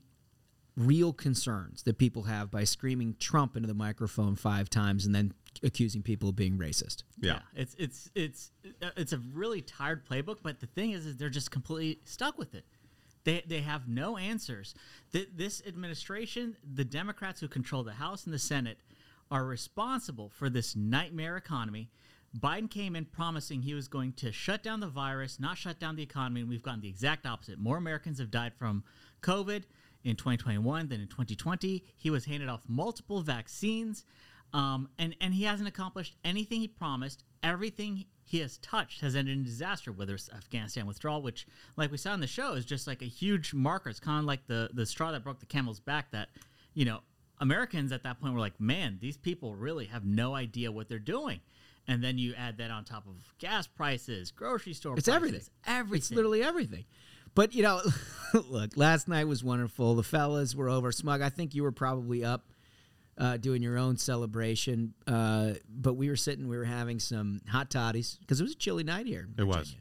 real 0.77 1.13
concerns 1.13 1.83
that 1.83 1.99
people 1.99 2.23
have 2.25 2.51
by 2.51 2.65
screaming 2.65 3.17
Trump 3.19 3.57
into 3.57 3.67
the 3.67 3.75
microphone 3.75 4.37
five 4.37 4.71
times 4.71 5.05
and 5.07 5.15
then 5.15 5.33
accusing 5.63 6.03
people 6.03 6.29
of 6.29 6.37
being 6.37 6.59
racist. 6.59 7.03
Yeah. 7.21 7.41
it's 7.55 7.75
it's 7.79 8.11
it's 8.15 8.51
uh, 8.83 8.91
it's 8.97 9.13
a 9.13 9.19
really 9.35 9.61
tired 9.63 10.07
playbook. 10.07 10.39
But 10.43 10.61
the 10.61 10.67
thing 10.67 10.93
is, 10.93 11.07
is 11.07 11.17
they're 11.17 11.29
just 11.29 11.51
completely 11.51 12.01
stuck 12.05 12.39
with 12.39 12.55
it. 12.55 12.65
They 13.25 13.43
they 13.47 13.61
have 13.61 13.89
no 13.89 14.17
answers. 14.17 14.75
Th- 15.13 15.29
this 15.35 15.63
administration, 15.67 16.57
the 16.75 16.85
Democrats 16.85 17.41
who 17.41 17.49
control 17.49 17.83
the 17.83 17.93
House 17.93 18.25
and 18.25 18.33
the 18.33 18.39
Senate, 18.39 18.79
are 19.31 19.45
responsible 19.45 20.31
for 20.31 20.49
this 20.49 20.75
nightmare 20.75 21.37
economy. 21.37 21.91
Biden 22.39 22.71
came 22.71 22.95
in 22.95 23.07
promising 23.07 23.63
he 23.63 23.75
was 23.75 23.89
going 23.89 24.13
to 24.15 24.31
shut 24.31 24.63
down 24.63 24.81
the 24.81 24.87
virus, 24.87 25.41
not 25.41 25.59
shut 25.59 25.81
down 25.81 25.97
the 25.97 26.03
economy, 26.03 26.41
and 26.41 26.49
we've 26.49 26.63
gotten 26.63 26.81
the 26.81 26.89
exact 26.89 27.27
opposite. 27.27 27.59
More 27.59 27.77
Americans 27.77 28.19
have 28.21 28.31
died 28.31 28.53
from 28.55 28.85
COVID 29.23 29.65
in 30.05 30.17
2021 30.17 30.89
than 30.89 31.01
in 31.01 31.09
2020. 31.09 31.85
He 31.97 32.11
was 32.11 32.25
handed 32.25 32.49
off 32.49 32.61
multiple 32.69 33.21
vaccines, 33.21 34.05
um, 34.53 34.89
and 34.99 35.17
and 35.21 35.35
he 35.35 35.45
hasn't 35.45 35.69
accomplished 35.69 36.17
anything 36.25 36.61
he 36.61 36.69
promised. 36.69 37.25
Everything 37.43 38.05
he 38.31 38.39
has 38.39 38.59
touched 38.59 39.01
has 39.01 39.17
ended 39.17 39.37
in 39.37 39.43
disaster. 39.43 39.91
Whether 39.91 40.15
it's 40.15 40.31
Afghanistan 40.31 40.87
withdrawal, 40.87 41.21
which, 41.21 41.49
like 41.77 41.91
we 41.91 41.97
saw 41.97 42.15
in 42.15 42.21
the 42.21 42.29
show, 42.29 42.53
is 42.53 42.65
just 42.65 42.87
like 42.87 43.03
a 43.03 43.07
huge 43.07 43.53
marker. 43.53 43.91
It's 43.91 43.99
kind 43.99 44.21
of 44.21 44.25
like 44.25 44.47
the 44.47 44.71
the 44.73 44.87
straw 44.87 45.11
that 45.11 45.25
broke 45.25 45.41
the 45.41 45.47
camel's 45.47 45.81
back. 45.81 46.13
That 46.13 46.29
you 46.73 46.85
know 46.85 47.01
Americans 47.41 47.91
at 47.91 48.05
that 48.05 48.21
point 48.21 48.33
were 48.33 48.39
like, 48.39 48.61
man, 48.61 48.99
these 49.01 49.17
people 49.17 49.57
really 49.57 49.87
have 49.87 50.05
no 50.05 50.33
idea 50.37 50.71
what 50.71 50.89
they're 50.89 51.01
doing. 51.01 51.41
And 51.89 52.05
then 52.05 52.19
you 52.19 52.35
add 52.37 52.59
that 52.59 52.71
on 52.71 52.85
top 52.85 53.05
of 53.09 53.15
gas 53.41 53.67
prices, 53.67 54.31
grocery 54.31 54.75
store 54.75 54.97
It's 54.97 55.09
prices, 55.09 55.17
everything. 55.17 55.49
everything. 55.67 55.97
It's 55.99 56.11
literally 56.13 56.43
everything. 56.45 56.85
But 57.35 57.53
you 57.53 57.65
know, 57.65 57.81
look, 58.49 58.77
last 58.77 59.09
night 59.09 59.25
was 59.27 59.43
wonderful. 59.43 59.97
The 59.97 60.05
fellas 60.05 60.55
were 60.55 60.69
over. 60.69 60.93
Smug, 60.93 61.21
I 61.21 61.31
think 61.31 61.53
you 61.53 61.65
were 61.65 61.73
probably 61.73 62.25
up 62.25 62.45
uh, 63.21 63.37
doing 63.37 63.63
your 63.63 63.79
own 63.79 63.97
celebration. 63.97 64.95
Uh, 65.07 65.53
but 65.69 65.95
we 65.95 66.09
were 66.09 66.17
sitting, 66.17 66.49
we 66.49 66.57
were 66.57 66.65
having 66.65 66.99
some 66.99 67.41
hot 67.49 67.71
toddies 67.71 68.17
because 68.21 68.41
it 68.41 68.43
was 68.43 68.53
a 68.53 68.57
chilly 68.57 68.83
night 68.83 69.07
here. 69.07 69.29
It 69.39 69.45
was. 69.45 69.77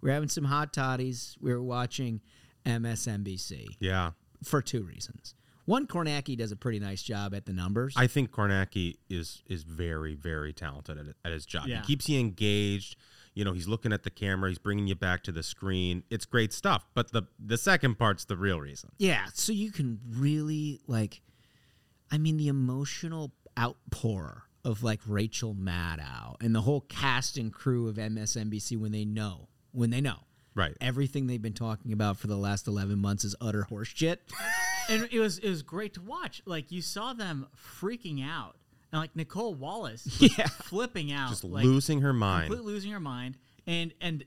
We 0.00 0.08
were 0.08 0.12
having 0.14 0.28
some 0.28 0.44
hot 0.44 0.72
toddies. 0.72 1.36
We 1.40 1.52
were 1.52 1.62
watching 1.62 2.20
MSNBC 2.66 3.76
Yeah. 3.80 4.12
for 4.42 4.60
two 4.62 4.82
reasons. 4.82 5.34
One, 5.64 5.86
Kornacki 5.86 6.36
does 6.36 6.50
a 6.50 6.56
pretty 6.56 6.80
nice 6.80 7.02
job 7.02 7.34
at 7.34 7.46
the 7.46 7.52
numbers. 7.52 7.94
I 7.96 8.08
think 8.08 8.32
Kornacki 8.32 8.96
is 9.08 9.42
is 9.46 9.62
very 9.62 10.14
very 10.16 10.52
talented 10.52 10.98
at, 10.98 11.06
at 11.24 11.32
his 11.32 11.46
job. 11.46 11.68
Yeah. 11.68 11.80
He 11.82 11.86
keeps 11.86 12.08
you 12.08 12.18
engaged. 12.18 12.96
You 13.34 13.44
know, 13.44 13.52
he's 13.52 13.68
looking 13.68 13.92
at 13.92 14.02
the 14.02 14.10
camera. 14.10 14.50
He's 14.50 14.58
bringing 14.58 14.88
you 14.88 14.96
back 14.96 15.22
to 15.22 15.32
the 15.32 15.42
screen. 15.42 16.02
It's 16.10 16.24
great 16.26 16.52
stuff. 16.52 16.84
But 16.94 17.12
the 17.12 17.22
the 17.38 17.56
second 17.56 17.96
part's 17.96 18.24
the 18.24 18.36
real 18.36 18.60
reason. 18.60 18.90
Yeah, 18.98 19.26
so 19.34 19.52
you 19.52 19.70
can 19.70 20.00
really 20.10 20.80
like 20.88 21.22
I 22.12 22.18
mean 22.18 22.36
the 22.36 22.46
emotional 22.48 23.32
outpour 23.58 24.44
of 24.64 24.82
like 24.82 25.00
Rachel 25.06 25.54
Maddow 25.54 26.36
and 26.40 26.54
the 26.54 26.60
whole 26.60 26.82
cast 26.82 27.36
and 27.36 27.52
crew 27.52 27.88
of 27.88 27.96
MSNBC 27.96 28.78
when 28.78 28.92
they 28.92 29.04
know, 29.04 29.48
when 29.72 29.90
they 29.90 30.00
know. 30.00 30.18
Right. 30.54 30.76
Everything 30.80 31.26
they've 31.26 31.40
been 31.40 31.54
talking 31.54 31.92
about 31.92 32.18
for 32.18 32.26
the 32.26 32.36
last 32.36 32.68
11 32.68 32.98
months 32.98 33.24
is 33.24 33.34
utter 33.40 33.66
horseshit. 33.70 34.18
and 34.90 35.08
it 35.10 35.18
was 35.18 35.38
it 35.38 35.48
was 35.48 35.62
great 35.62 35.94
to 35.94 36.02
watch. 36.02 36.42
Like 36.44 36.70
you 36.70 36.82
saw 36.82 37.14
them 37.14 37.46
freaking 37.80 38.22
out 38.24 38.56
and 38.92 39.00
like 39.00 39.16
Nicolle 39.16 39.54
Wallace, 39.54 40.04
was 40.20 40.36
Yeah. 40.38 40.46
flipping 40.48 41.10
out, 41.12 41.30
Just 41.30 41.44
like, 41.44 41.64
losing 41.64 42.02
her 42.02 42.12
mind. 42.12 42.48
completely 42.50 42.72
losing 42.74 42.92
her 42.92 43.00
mind, 43.00 43.38
and 43.66 43.94
and 44.02 44.24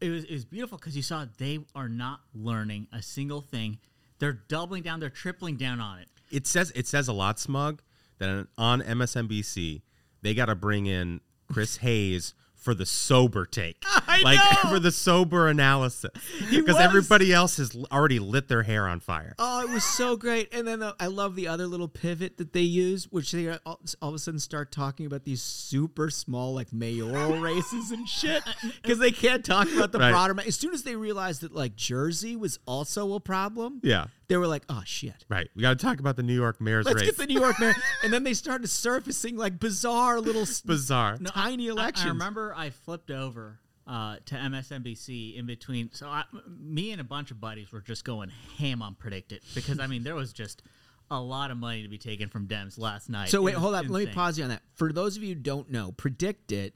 it 0.00 0.08
was 0.10 0.24
it 0.24 0.32
was 0.32 0.44
beautiful 0.44 0.76
because 0.76 0.96
you 0.96 1.02
saw 1.02 1.26
they 1.38 1.60
are 1.76 1.88
not 1.88 2.20
learning 2.34 2.88
a 2.92 3.00
single 3.00 3.40
thing. 3.40 3.78
They're 4.18 4.32
doubling 4.48 4.82
down, 4.82 4.98
they're 5.00 5.08
tripling 5.08 5.56
down 5.56 5.80
on 5.80 6.00
it. 6.00 6.08
It 6.30 6.46
says 6.46 6.72
it 6.74 6.86
says 6.86 7.08
a 7.08 7.12
lot, 7.12 7.38
Smug, 7.38 7.82
that 8.18 8.46
on 8.56 8.82
MSNBC 8.82 9.82
they 10.22 10.34
got 10.34 10.46
to 10.46 10.54
bring 10.54 10.86
in 10.86 11.20
Chris 11.52 11.78
Hayes 11.78 12.34
for 12.54 12.74
the 12.74 12.84
sober 12.84 13.46
take, 13.46 13.82
I 13.86 14.20
like 14.22 14.36
know! 14.64 14.70
for 14.70 14.78
the 14.78 14.92
sober 14.92 15.48
analysis, 15.48 16.10
because 16.50 16.76
everybody 16.76 17.32
else 17.32 17.56
has 17.56 17.74
already 17.90 18.18
lit 18.18 18.48
their 18.48 18.62
hair 18.64 18.86
on 18.86 19.00
fire. 19.00 19.34
Oh, 19.38 19.62
it 19.62 19.70
was 19.70 19.82
so 19.82 20.14
great. 20.14 20.52
And 20.52 20.68
then 20.68 20.80
the, 20.80 20.94
I 21.00 21.06
love 21.06 21.36
the 21.36 21.48
other 21.48 21.66
little 21.66 21.88
pivot 21.88 22.36
that 22.36 22.52
they 22.52 22.60
use, 22.60 23.04
which 23.10 23.32
they 23.32 23.48
uh, 23.48 23.56
all, 23.64 23.80
all 24.02 24.10
of 24.10 24.14
a 24.14 24.18
sudden 24.18 24.38
start 24.38 24.72
talking 24.72 25.06
about 25.06 25.24
these 25.24 25.40
super 25.42 26.10
small, 26.10 26.52
like 26.54 26.70
mayoral 26.70 27.40
races 27.40 27.92
and 27.92 28.06
shit, 28.06 28.42
because 28.82 28.98
they 28.98 29.10
can't 29.10 29.42
talk 29.42 29.66
about 29.72 29.90
the 29.92 29.98
Right. 29.98 30.10
broader. 30.10 30.38
As 30.46 30.56
soon 30.56 30.74
as 30.74 30.82
they 30.82 30.96
realized 30.96 31.40
that 31.40 31.54
like 31.54 31.76
Jersey 31.76 32.36
was 32.36 32.58
also 32.66 33.14
a 33.14 33.20
problem, 33.20 33.80
Yeah, 33.82 34.08
they 34.30 34.36
were 34.38 34.46
like, 34.46 34.62
"Oh 34.70 34.82
shit." 34.86 35.26
right. 35.28 35.48
We 35.54 35.60
got 35.60 35.78
to 35.78 35.84
talk 35.84 36.00
about 36.00 36.16
the 36.16 36.22
New 36.22 36.34
York 36.34 36.60
mayor's 36.60 36.86
Let's 36.86 36.96
race. 36.96 37.04
get 37.06 37.16
the 37.18 37.26
New 37.26 37.38
York 37.38 37.60
mayor, 37.60 37.74
and 38.02 38.10
then 38.12 38.24
they 38.24 38.32
started 38.32 38.68
surfacing 38.68 39.36
like 39.36 39.58
bizarre 39.60 40.20
little, 40.20 40.46
Bizarre. 40.64 41.18
No, 41.20 41.28
tiny 41.30 41.66
I- 41.68 41.72
I- 41.72 41.72
elections. 41.72 42.06
I, 42.06 42.08
remember 42.10 42.54
I 42.56 42.70
flipped 42.70 43.10
over 43.10 43.58
uh, 43.86 44.16
to 44.24 44.34
MSNBC 44.36 45.36
in 45.36 45.46
between. 45.46 45.90
So 45.92 46.06
I, 46.06 46.24
me 46.48 46.92
and 46.92 47.00
a 47.00 47.04
bunch 47.04 47.30
of 47.30 47.40
buddies 47.40 47.72
were 47.72 47.80
just 47.80 48.04
going 48.04 48.30
ham 48.58 48.82
on 48.82 48.94
PredictIt 48.94 49.40
because 49.54 49.78
I 49.80 49.86
mean 49.86 50.04
there 50.04 50.14
was 50.14 50.32
just 50.32 50.62
a 51.10 51.20
lot 51.20 51.50
of 51.50 51.56
money 51.56 51.82
to 51.82 51.88
be 51.88 51.98
taken 51.98 52.28
from 52.28 52.46
Dems 52.46 52.78
last 52.78 53.10
night. 53.10 53.30
So 53.30 53.42
wait, 53.42 53.56
hold 53.56 53.74
up. 53.74 53.86
Let 53.88 54.06
me 54.06 54.12
pause 54.12 54.38
you 54.38 54.44
on 54.44 54.50
that. 54.50 54.62
For 54.74 54.92
those 54.92 55.16
of 55.16 55.22
you 55.24 55.34
who 55.34 55.40
don't 55.40 55.68
know, 55.70 55.92
PredictIt 55.92 56.72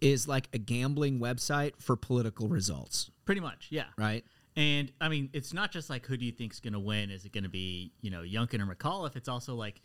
is 0.00 0.28
like 0.28 0.48
a 0.52 0.58
gambling 0.58 1.18
website 1.18 1.72
for 1.78 1.96
political 1.96 2.48
results, 2.48 3.10
Pretty 3.24 3.40
much, 3.40 3.66
yeah. 3.70 3.86
right? 3.96 4.24
And 4.58 4.90
I 5.00 5.08
mean, 5.08 5.30
it's 5.32 5.54
not 5.54 5.70
just 5.70 5.88
like 5.88 6.04
who 6.04 6.16
do 6.16 6.24
you 6.24 6.32
think's 6.32 6.58
going 6.58 6.72
to 6.72 6.80
win? 6.80 7.10
Is 7.10 7.24
it 7.24 7.32
going 7.32 7.44
to 7.44 7.50
be 7.50 7.92
you 8.00 8.10
know 8.10 8.22
Youngkin 8.22 8.60
or 8.60 8.74
McAuliffe? 8.74 9.14
It's 9.14 9.28
also 9.28 9.54
like 9.54 9.80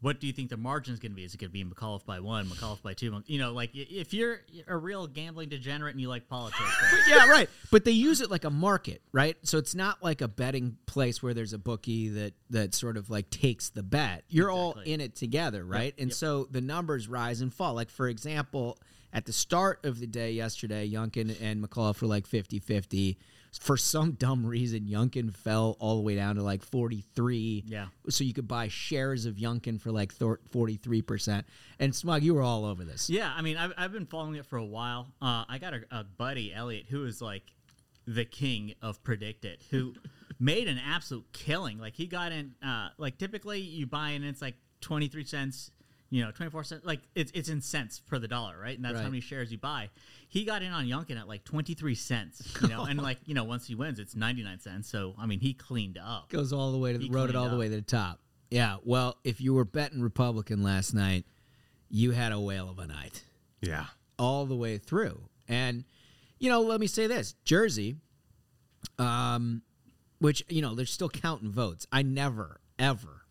what 0.00 0.20
do 0.20 0.26
you 0.26 0.32
think 0.32 0.50
the 0.50 0.56
margin 0.56 0.92
is 0.92 1.00
going 1.00 1.12
to 1.12 1.16
be? 1.16 1.24
Is 1.24 1.34
it 1.34 1.38
going 1.38 1.48
to 1.48 1.52
be 1.52 1.64
McAuliffe 1.64 2.04
by 2.04 2.20
one, 2.20 2.46
McAuliffe 2.46 2.82
by 2.82 2.92
two? 2.92 3.22
You 3.26 3.38
know, 3.38 3.52
like 3.52 3.70
if 3.72 4.12
you're 4.12 4.40
a 4.66 4.76
real 4.76 5.06
gambling 5.06 5.48
degenerate 5.48 5.94
and 5.94 6.00
you 6.00 6.08
like 6.08 6.28
politics, 6.28 6.60
yeah, 7.08 7.28
right. 7.30 7.48
But 7.70 7.84
they 7.84 7.92
use 7.92 8.20
it 8.20 8.30
like 8.30 8.44
a 8.44 8.50
market, 8.50 9.00
right? 9.12 9.36
So 9.42 9.58
it's 9.58 9.74
not 9.74 10.02
like 10.02 10.20
a 10.20 10.28
betting 10.28 10.76
place 10.86 11.22
where 11.22 11.32
there's 11.32 11.54
a 11.54 11.58
bookie 11.58 12.08
that 12.10 12.34
that 12.50 12.74
sort 12.74 12.96
of 12.96 13.08
like 13.08 13.30
takes 13.30 13.70
the 13.70 13.82
bet. 13.82 14.24
You're 14.28 14.50
all 14.50 14.72
in 14.84 15.00
it 15.00 15.14
together, 15.14 15.64
right? 15.64 15.94
and 15.98 16.08
yep. 16.10 16.16
so 16.16 16.46
the 16.50 16.60
numbers 16.60 17.08
rise 17.08 17.40
and 17.40 17.52
fall. 17.52 17.74
Like 17.74 17.90
for 17.90 18.08
example, 18.08 18.78
at 19.12 19.24
the 19.24 19.32
start 19.32 19.84
of 19.84 19.98
the 19.98 20.06
day 20.06 20.32
yesterday, 20.32 20.88
Youngkin 20.88 21.40
and 21.40 21.66
McAuliffe 21.66 22.02
were 22.02 22.08
like 22.08 22.28
50-50. 22.28 23.16
For 23.60 23.76
some 23.76 24.12
dumb 24.12 24.46
reason, 24.46 24.86
Youngkin 24.86 25.34
fell 25.34 25.76
all 25.80 25.96
the 25.96 26.02
way 26.02 26.14
down 26.14 26.36
to 26.36 26.42
like 26.42 26.62
43. 26.62 27.64
Yeah. 27.66 27.86
So 28.08 28.24
you 28.24 28.34
could 28.34 28.48
buy 28.48 28.68
shares 28.68 29.26
of 29.26 29.36
Youngkin 29.36 29.80
for 29.80 29.90
like 29.90 30.14
43%. 30.14 31.44
And 31.78 31.94
Smug, 31.94 32.22
you 32.22 32.34
were 32.34 32.42
all 32.42 32.64
over 32.64 32.84
this. 32.84 33.08
Yeah, 33.10 33.32
I 33.34 33.42
mean, 33.42 33.56
I've, 33.56 33.72
I've 33.76 33.92
been 33.92 34.06
following 34.06 34.36
it 34.36 34.46
for 34.46 34.56
a 34.56 34.64
while. 34.64 35.08
Uh, 35.20 35.44
I 35.48 35.58
got 35.58 35.74
a, 35.74 35.82
a 35.90 36.04
buddy, 36.04 36.52
Elliot, 36.54 36.86
who 36.88 37.04
is 37.04 37.20
like 37.20 37.42
the 38.06 38.24
king 38.24 38.74
of 38.82 39.02
PredictIt, 39.02 39.58
who 39.70 39.94
made 40.38 40.68
an 40.68 40.78
absolute 40.78 41.26
killing. 41.32 41.78
Like, 41.78 41.94
he 41.94 42.06
got 42.06 42.32
in, 42.32 42.54
uh, 42.64 42.90
like, 42.98 43.18
typically 43.18 43.60
you 43.60 43.86
buy 43.86 44.10
in, 44.10 44.22
it's 44.24 44.42
like 44.42 44.56
23 44.80 45.24
cents, 45.24 45.70
you 46.10 46.24
know, 46.24 46.30
24 46.30 46.64
cents. 46.64 46.84
Like, 46.84 47.00
it's, 47.14 47.32
it's 47.34 47.48
in 47.48 47.60
cents 47.60 48.00
per 48.00 48.18
the 48.18 48.28
dollar, 48.28 48.58
right? 48.58 48.76
And 48.76 48.84
that's 48.84 48.94
Right. 48.94 49.02
how 49.02 49.08
many 49.08 49.20
shares 49.20 49.50
you 49.50 49.58
buy. 49.58 49.90
He 50.28 50.44
got 50.44 50.62
in 50.62 50.72
on 50.72 50.86
Youngkin 50.86 51.18
at 51.18 51.28
like 51.28 51.44
23 51.44 51.94
cents, 51.94 52.56
you 52.62 52.68
know, 52.68 52.84
and 52.84 53.00
like, 53.02 53.18
you 53.26 53.34
know, 53.34 53.44
once 53.44 53.66
he 53.66 53.74
wins, 53.74 53.98
it's 53.98 54.14
99 54.14 54.60
cents. 54.60 54.88
So, 54.88 55.14
I 55.18 55.26
mean, 55.26 55.40
he 55.40 55.52
cleaned 55.52 55.98
up. 55.98 56.28
goes 56.28 56.52
all 56.52 56.72
the 56.72 56.78
way 56.78 56.92
to 56.92 56.98
the 56.98 57.04
He 57.04 57.10
rode 57.10 57.30
it 57.30 57.32
cleaned 57.32 57.36
all 57.36 57.48
the 57.50 57.56
way 57.58 57.68
to 57.68 57.76
the 57.76 57.82
top. 57.82 58.20
Yeah. 58.50 58.76
Well, 58.84 59.16
if 59.24 59.40
you 59.40 59.54
were 59.54 59.64
betting 59.64 60.00
Republican 60.00 60.62
last 60.62 60.94
night, 60.94 61.24
you 61.88 62.12
had 62.12 62.32
a 62.32 62.40
whale 62.40 62.68
of 62.68 62.78
a 62.78 62.86
night 62.86 63.22
yeah. 63.60 63.86
all 64.18 64.46
the 64.46 64.56
way 64.56 64.78
through. 64.78 65.28
And 65.48 65.84
you 66.38 66.50
know, 66.50 66.60
let 66.60 66.80
me 66.80 66.86
say 66.86 67.06
this: 67.06 67.34
Jersey, 67.44 67.96
um, 68.98 69.62
which 70.18 70.44
you 70.48 70.62
know 70.62 70.74
they're 70.74 70.86
still 70.86 71.08
counting 71.08 71.50
votes. 71.50 71.86
I 71.92 72.02
never, 72.02 72.60
ever, 72.78 73.22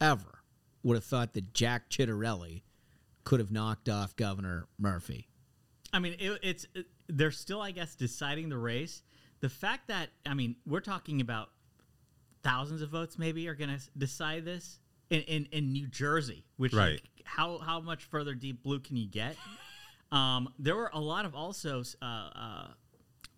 ever 0.00 0.37
would 0.82 0.94
have 0.94 1.04
thought 1.04 1.34
that 1.34 1.52
Jack 1.52 1.90
Ciattarelli 1.90 2.62
could 3.24 3.40
have 3.40 3.50
knocked 3.50 3.88
off 3.88 4.16
Governor 4.16 4.66
Murphy. 4.78 5.28
I 5.92 5.98
mean, 5.98 6.16
it, 6.18 6.38
it's 6.42 6.66
it, 6.74 6.86
they're 7.08 7.30
still, 7.30 7.60
I 7.60 7.70
guess, 7.70 7.94
deciding 7.94 8.48
the 8.48 8.58
race. 8.58 9.02
The 9.40 9.48
fact 9.48 9.88
that 9.88 10.08
I 10.26 10.34
mean, 10.34 10.56
we're 10.66 10.80
talking 10.80 11.20
about 11.20 11.50
thousands 12.42 12.82
of 12.82 12.90
votes, 12.90 13.18
maybe, 13.18 13.48
are 13.48 13.54
going 13.54 13.70
to 13.76 13.80
decide 13.96 14.44
this 14.44 14.80
in, 15.10 15.20
in 15.22 15.48
in 15.52 15.72
New 15.72 15.86
Jersey, 15.88 16.44
which 16.56 16.72
Right. 16.74 16.92
like, 16.92 17.02
how 17.24 17.58
how 17.58 17.80
much 17.80 18.04
further 18.04 18.34
deep 18.34 18.62
blue 18.62 18.80
can 18.80 18.96
you 18.96 19.06
get? 19.08 19.36
um, 20.12 20.48
there 20.58 20.76
were 20.76 20.90
a 20.92 21.00
lot 21.00 21.24
of 21.24 21.34
also 21.34 21.82
uh, 22.02 22.04
uh, 22.04 22.66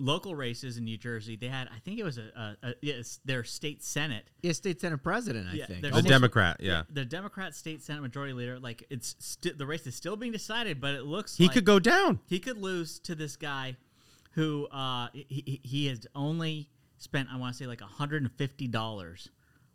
local 0.01 0.35
races 0.35 0.77
in 0.79 0.85
New 0.85 0.97
Jersey. 0.97 1.37
They 1.37 1.47
had, 1.49 1.69
I 1.69 1.79
think 1.79 1.99
it 2.01 2.05
was 2.05 2.19
a, 2.19 2.57
a, 2.63 2.69
a 2.71 2.75
yes, 2.81 3.21
their 3.25 3.45
state 3.45 3.83
senate. 3.85 4.25
Yeah, 4.43 4.53
state 4.53 4.81
senate 4.81 5.03
president, 5.03 5.47
I 5.49 5.53
Yeah, 5.55 5.67
think. 5.67 5.83
The 5.83 5.89
Almost- 5.91 6.09
Democrat, 6.09 6.57
yeah. 6.61 6.83
The 6.91 7.05
Democrat 7.05 7.55
state 7.55 7.83
senate 7.83 8.01
majority 8.01 8.33
leader, 8.33 8.59
like 8.59 8.83
it's 8.91 9.15
sti- 9.19 9.53
the 9.57 9.67
race 9.67 9.87
is 9.87 9.95
still 9.95 10.17
being 10.17 10.33
decided, 10.33 10.81
but 10.81 10.95
it 10.95 11.05
looks 11.05 11.37
He 11.37 11.45
like 11.45 11.55
could 11.55 11.65
go 11.67 11.79
down. 11.79 12.19
he 12.27 12.41
could 12.41 12.59
lose 12.59 12.99
to 13.01 13.15
this 13.15 13.37
guy 13.37 13.77
who 14.33 14.67
uh, 14.73 15.09
he, 15.13 15.27
he- 15.29 15.61
he 15.63 15.87
has 15.87 16.07
only 16.15 16.71
spent 16.99 17.29
I 17.33 17.37
want 17.37 17.55
to 17.55 17.59
say 17.63 17.67
like 17.67 17.81
hundred 17.81 18.23
and 18.23 18.33
fifty 18.33 18.67
dollars 18.69 19.29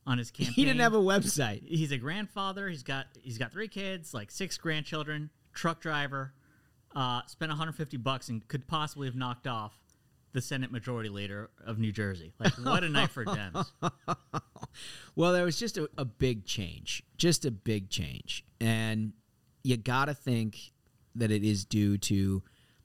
on 0.08 0.18
his 0.18 0.32
campaign. 0.32 0.54
He 0.56 0.66
didn't 0.66 0.82
have 0.82 0.94
a 0.94 1.00
website. 1.00 1.62
He's 1.68 1.92
a 1.92 1.98
grandfather. 1.98 2.68
He's 2.70 2.84
got 2.84 3.06
he's 3.22 3.38
got 3.38 3.52
three 3.52 3.68
kids, 3.68 4.14
like 4.14 4.32
six 4.32 4.58
grandchildren. 4.58 5.30
Truck 5.54 5.82
driver. 5.82 6.34
Uh, 6.96 7.22
spent 7.28 7.50
150 7.50 7.98
bucks 7.98 8.30
and 8.30 8.48
could 8.48 8.68
possibly 8.68 9.06
have 9.08 9.16
knocked 9.18 9.48
off 9.48 9.74
the 10.36 10.42
Senate 10.42 10.70
Majority 10.70 11.08
Leader 11.10 11.50
of 11.66 11.80
New 11.80 11.94
Jersey. 11.94 12.34
Like 12.38 12.54
what 12.56 12.84
a 12.84 12.90
night 12.90 13.10
for 13.10 13.26
Dems. 13.26 13.72
Well, 15.16 15.32
there 15.32 15.46
was 15.46 15.58
just 15.58 15.78
a, 15.78 15.90
a 15.98 16.04
big 16.04 16.46
change, 16.46 17.02
just 17.18 17.46
a 17.46 17.52
big 17.52 17.90
change. 17.90 18.44
And 18.60 19.14
you 19.64 19.78
got 19.78 20.06
to 20.06 20.14
think 20.14 20.58
that 21.16 21.32
it 21.32 21.46
is 21.46 21.64
due 21.64 21.98
to 22.00 22.44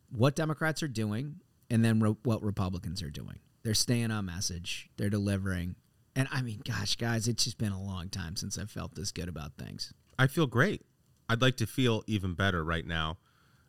what 0.08 0.36
Democrats 0.36 0.84
are 0.84 0.88
doing 0.88 1.40
and 1.68 1.84
then 1.84 1.98
re- 1.98 2.14
what 2.22 2.44
Republicans 2.44 3.02
are 3.02 3.10
doing. 3.10 3.40
They're 3.64 3.74
staying 3.74 4.12
on 4.12 4.26
message, 4.26 4.88
they're 4.96 5.10
delivering. 5.10 5.74
And 6.14 6.28
I 6.30 6.42
mean, 6.42 6.60
gosh, 6.64 6.94
guys, 6.94 7.26
it's 7.26 7.42
just 7.42 7.58
been 7.58 7.72
a 7.72 7.82
long 7.82 8.08
time 8.08 8.36
since 8.36 8.56
I 8.56 8.66
felt 8.66 8.94
this 8.94 9.10
good 9.10 9.28
about 9.28 9.56
things. 9.58 9.92
I 10.16 10.28
feel 10.28 10.46
great. 10.46 10.82
I'd 11.28 11.42
like 11.42 11.56
to 11.56 11.66
feel 11.66 12.04
even 12.06 12.34
better 12.34 12.62
right 12.62 12.86
now 12.86 13.18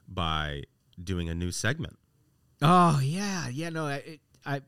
by 0.08 0.64
doing 1.04 1.30
a 1.30 1.34
new 1.34 1.52
segment. 1.52 1.98
Oh, 2.62 3.00
yeah. 3.03 3.48
Yeah, 3.50 3.70
no, 3.70 3.88
I, 3.88 3.94
it, 3.96 4.20
I 4.46 4.62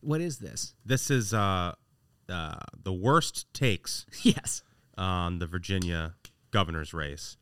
what 0.00 0.20
is 0.20 0.38
this? 0.38 0.74
This 0.84 1.10
is 1.10 1.32
uh, 1.34 1.72
uh, 2.28 2.58
the 2.82 2.92
worst 2.92 3.52
takes 3.52 4.06
Yes. 4.22 4.62
on 4.96 5.38
the 5.38 5.46
Virginia 5.46 6.14
governor's 6.50 6.92
race. 6.94 7.36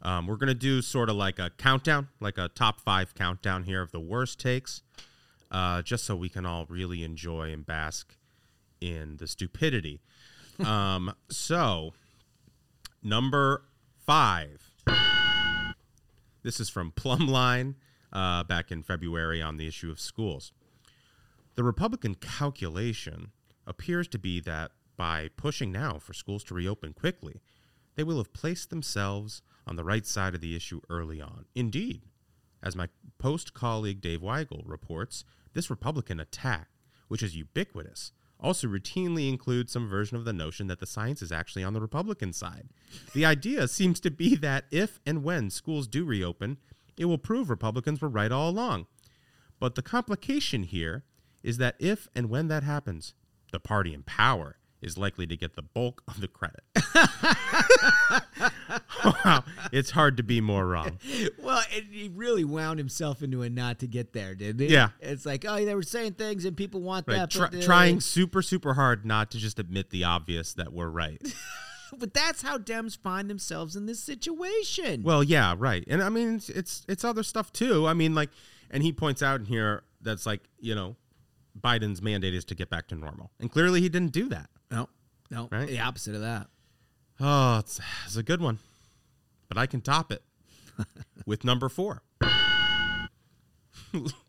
Um, 0.00 0.26
we're 0.26 0.36
going 0.36 0.48
to 0.48 0.54
do 0.54 0.80
sort 0.80 1.08
of 1.10 1.16
like 1.16 1.38
a 1.38 1.50
countdown, 1.58 2.08
like 2.20 2.38
a 2.38 2.48
top 2.48 2.80
five 2.80 3.14
countdown 3.14 3.64
here 3.64 3.82
of 3.82 3.90
the 3.90 4.00
worst 4.00 4.38
takes, 4.38 4.82
uh, 5.50 5.82
just 5.82 6.04
so 6.04 6.14
we 6.14 6.28
can 6.28 6.46
all 6.46 6.66
really 6.68 7.02
enjoy 7.02 7.52
and 7.52 7.66
bask 7.66 8.16
in 8.80 9.16
the 9.16 9.26
stupidity. 9.26 10.00
um, 10.64 11.12
so, 11.30 11.94
number 13.02 13.64
five. 14.06 14.70
This 16.44 16.60
is 16.60 16.70
from 16.70 16.92
Plum 16.92 17.26
Line 17.26 17.74
uh, 18.12 18.44
back 18.44 18.70
in 18.70 18.82
February 18.82 19.42
on 19.42 19.56
the 19.56 19.66
issue 19.66 19.90
of 19.90 20.00
schools. 20.00 20.52
The 21.54 21.64
Republican 21.64 22.14
calculation 22.14 23.32
appears 23.66 24.08
to 24.08 24.18
be 24.18 24.40
that 24.40 24.72
by 24.96 25.28
pushing 25.36 25.72
now 25.72 25.98
for 25.98 26.12
schools 26.12 26.44
to 26.44 26.54
reopen 26.54 26.92
quickly, 26.92 27.40
they 27.96 28.04
will 28.04 28.18
have 28.18 28.32
placed 28.32 28.70
themselves 28.70 29.42
on 29.66 29.76
the 29.76 29.84
right 29.84 30.06
side 30.06 30.34
of 30.34 30.40
the 30.40 30.56
issue 30.56 30.80
early 30.88 31.20
on. 31.20 31.46
Indeed, 31.54 32.02
as 32.62 32.76
my 32.76 32.88
Post 33.18 33.54
colleague 33.54 34.00
Dave 34.00 34.20
Weigel 34.20 34.62
reports, 34.64 35.24
this 35.52 35.70
Republican 35.70 36.20
attack, 36.20 36.68
which 37.08 37.22
is 37.22 37.36
ubiquitous, 37.36 38.12
also 38.40 38.68
routinely 38.68 39.28
includes 39.28 39.72
some 39.72 39.88
version 39.88 40.16
of 40.16 40.24
the 40.24 40.32
notion 40.32 40.68
that 40.68 40.78
the 40.78 40.86
science 40.86 41.22
is 41.22 41.32
actually 41.32 41.64
on 41.64 41.72
the 41.72 41.80
Republican 41.80 42.32
side. 42.32 42.68
The 43.12 43.24
idea 43.24 43.66
seems 43.66 43.98
to 44.00 44.10
be 44.10 44.36
that 44.36 44.66
if 44.70 45.00
and 45.04 45.24
when 45.24 45.50
schools 45.50 45.88
do 45.88 46.04
reopen, 46.04 46.58
it 46.98 47.04
will 47.06 47.18
prove 47.18 47.48
Republicans 47.50 48.00
were 48.00 48.08
right 48.08 48.32
all 48.32 48.48
along. 48.50 48.86
But 49.60 49.74
the 49.74 49.82
complication 49.82 50.62
here 50.64 51.04
is 51.42 51.58
that 51.58 51.76
if 51.78 52.08
and 52.14 52.28
when 52.28 52.48
that 52.48 52.62
happens, 52.62 53.14
the 53.52 53.60
party 53.60 53.94
in 53.94 54.02
power 54.02 54.56
is 54.80 54.96
likely 54.96 55.26
to 55.26 55.36
get 55.36 55.56
the 55.56 55.62
bulk 55.62 56.02
of 56.06 56.20
the 56.20 56.28
credit. 56.28 56.62
wow, 59.04 59.44
it's 59.72 59.90
hard 59.90 60.16
to 60.16 60.22
be 60.22 60.40
more 60.40 60.66
wrong. 60.66 60.98
Well, 61.42 61.62
and 61.74 61.86
he 61.90 62.10
really 62.14 62.44
wound 62.44 62.78
himself 62.78 63.22
into 63.22 63.40
a 63.42 63.48
knot 63.48 63.78
to 63.78 63.86
get 63.86 64.12
there, 64.12 64.34
didn't 64.34 64.60
he? 64.60 64.72
Yeah. 64.72 64.90
It's 65.00 65.24
like, 65.24 65.46
oh, 65.48 65.64
they 65.64 65.74
were 65.74 65.82
saying 65.82 66.12
things 66.14 66.44
and 66.44 66.54
people 66.56 66.82
want 66.82 67.08
Right, 67.08 67.28
that. 67.30 67.54
uh, 67.54 67.62
trying 67.62 68.00
super 68.00 68.42
super 68.42 68.74
hard 68.74 69.06
not 69.06 69.30
to 69.30 69.38
just 69.38 69.58
admit 69.58 69.88
the 69.90 70.04
obvious 70.04 70.52
that 70.54 70.72
we're 70.72 70.90
right. 70.90 71.20
But 71.98 72.12
that's 72.14 72.42
how 72.42 72.58
Dems 72.58 72.96
find 72.98 73.28
themselves 73.30 73.74
in 73.76 73.86
this 73.86 74.00
situation. 74.00 75.02
Well, 75.02 75.22
yeah, 75.24 75.54
right. 75.56 75.84
And 75.88 76.02
I 76.02 76.08
mean, 76.08 76.36
it's, 76.36 76.48
it's 76.50 76.84
it's 76.88 77.04
other 77.04 77.22
stuff 77.22 77.52
too. 77.52 77.86
I 77.86 77.94
mean, 77.94 78.14
like, 78.14 78.30
and 78.70 78.82
he 78.82 78.92
points 78.92 79.22
out 79.22 79.40
in 79.40 79.46
here 79.46 79.82
that's 80.00 80.26
like, 80.26 80.42
you 80.60 80.74
know, 80.74 80.96
Biden's 81.58 82.00
mandate 82.02 82.34
is 82.34 82.44
to 82.46 82.54
get 82.54 82.68
back 82.70 82.88
to 82.88 82.94
normal, 82.94 83.30
and 83.40 83.50
clearly 83.50 83.80
he 83.80 83.88
didn't 83.88 84.12
do 84.12 84.28
that. 84.28 84.48
no, 84.70 84.88
no, 85.30 85.48
Right? 85.50 85.66
the 85.68 85.80
opposite 85.80 86.14
of 86.14 86.20
that. 86.20 86.46
Oh, 87.20 87.58
it's, 87.58 87.80
it's 88.06 88.16
a 88.16 88.22
good 88.22 88.40
one, 88.40 88.58
but 89.48 89.58
I 89.58 89.66
can 89.66 89.80
top 89.80 90.12
it 90.12 90.22
with 91.26 91.42
number 91.44 91.68
four. 91.68 92.02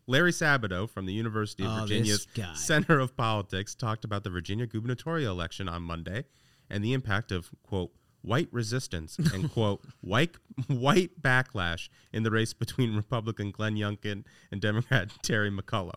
Larry 0.06 0.32
Sabato 0.32 0.88
from 0.88 1.06
the 1.06 1.12
University 1.12 1.64
of 1.64 1.70
Oh, 1.70 1.80
Virginia's. 1.82 2.26
Center 2.54 2.98
of 2.98 3.16
Politics 3.16 3.74
talked 3.74 4.04
about 4.04 4.24
the 4.24 4.30
Virginia 4.30 4.66
gubernatorial 4.66 5.32
election 5.32 5.68
on 5.68 5.82
Monday 5.82 6.24
and 6.70 6.84
the 6.84 6.92
impact 6.92 7.32
of 7.32 7.50
quote 7.62 7.90
white 8.22 8.48
resistance 8.52 9.18
and 9.34 9.52
quote 9.52 9.82
white 10.00 10.36
white 10.68 11.20
backlash 11.20 11.88
in 12.12 12.22
the 12.22 12.30
race 12.30 12.52
between 12.52 12.96
Republican 12.96 13.50
Glenn 13.50 13.76
Youngkin 13.76 14.24
and 14.50 14.60
Democrat 14.60 15.10
Terry 15.22 15.50
McAuliffe. 15.50 15.94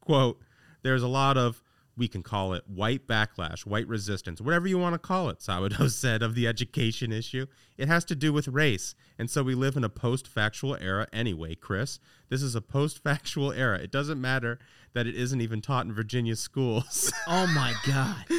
Quote, 0.00 0.40
there's 0.82 1.02
a 1.02 1.08
lot 1.08 1.36
of 1.36 1.62
we 1.96 2.08
can 2.08 2.22
call 2.22 2.52
it 2.52 2.62
white 2.66 3.06
backlash, 3.06 3.64
white 3.64 3.88
resistance, 3.88 4.40
whatever 4.40 4.68
you 4.68 4.78
want 4.78 4.94
to 4.94 4.98
call 4.98 5.30
it, 5.30 5.38
Sabato 5.38 5.90
said 5.90 6.22
of 6.22 6.34
the 6.34 6.46
education 6.46 7.10
issue. 7.12 7.46
It 7.78 7.88
has 7.88 8.04
to 8.06 8.14
do 8.14 8.32
with 8.32 8.48
race. 8.48 8.94
And 9.18 9.30
so 9.30 9.42
we 9.42 9.54
live 9.54 9.76
in 9.76 9.84
a 9.84 9.88
post 9.88 10.28
factual 10.28 10.76
era 10.76 11.06
anyway, 11.12 11.54
Chris. 11.54 11.98
This 12.28 12.42
is 12.42 12.54
a 12.54 12.60
post 12.60 13.02
factual 13.02 13.52
era. 13.52 13.78
It 13.78 13.90
doesn't 13.90 14.20
matter 14.20 14.58
that 14.92 15.06
it 15.06 15.14
isn't 15.14 15.40
even 15.40 15.60
taught 15.60 15.86
in 15.86 15.92
Virginia 15.92 16.36
schools. 16.36 17.12
Oh 17.28 17.46
my 17.48 17.74
God! 17.84 18.24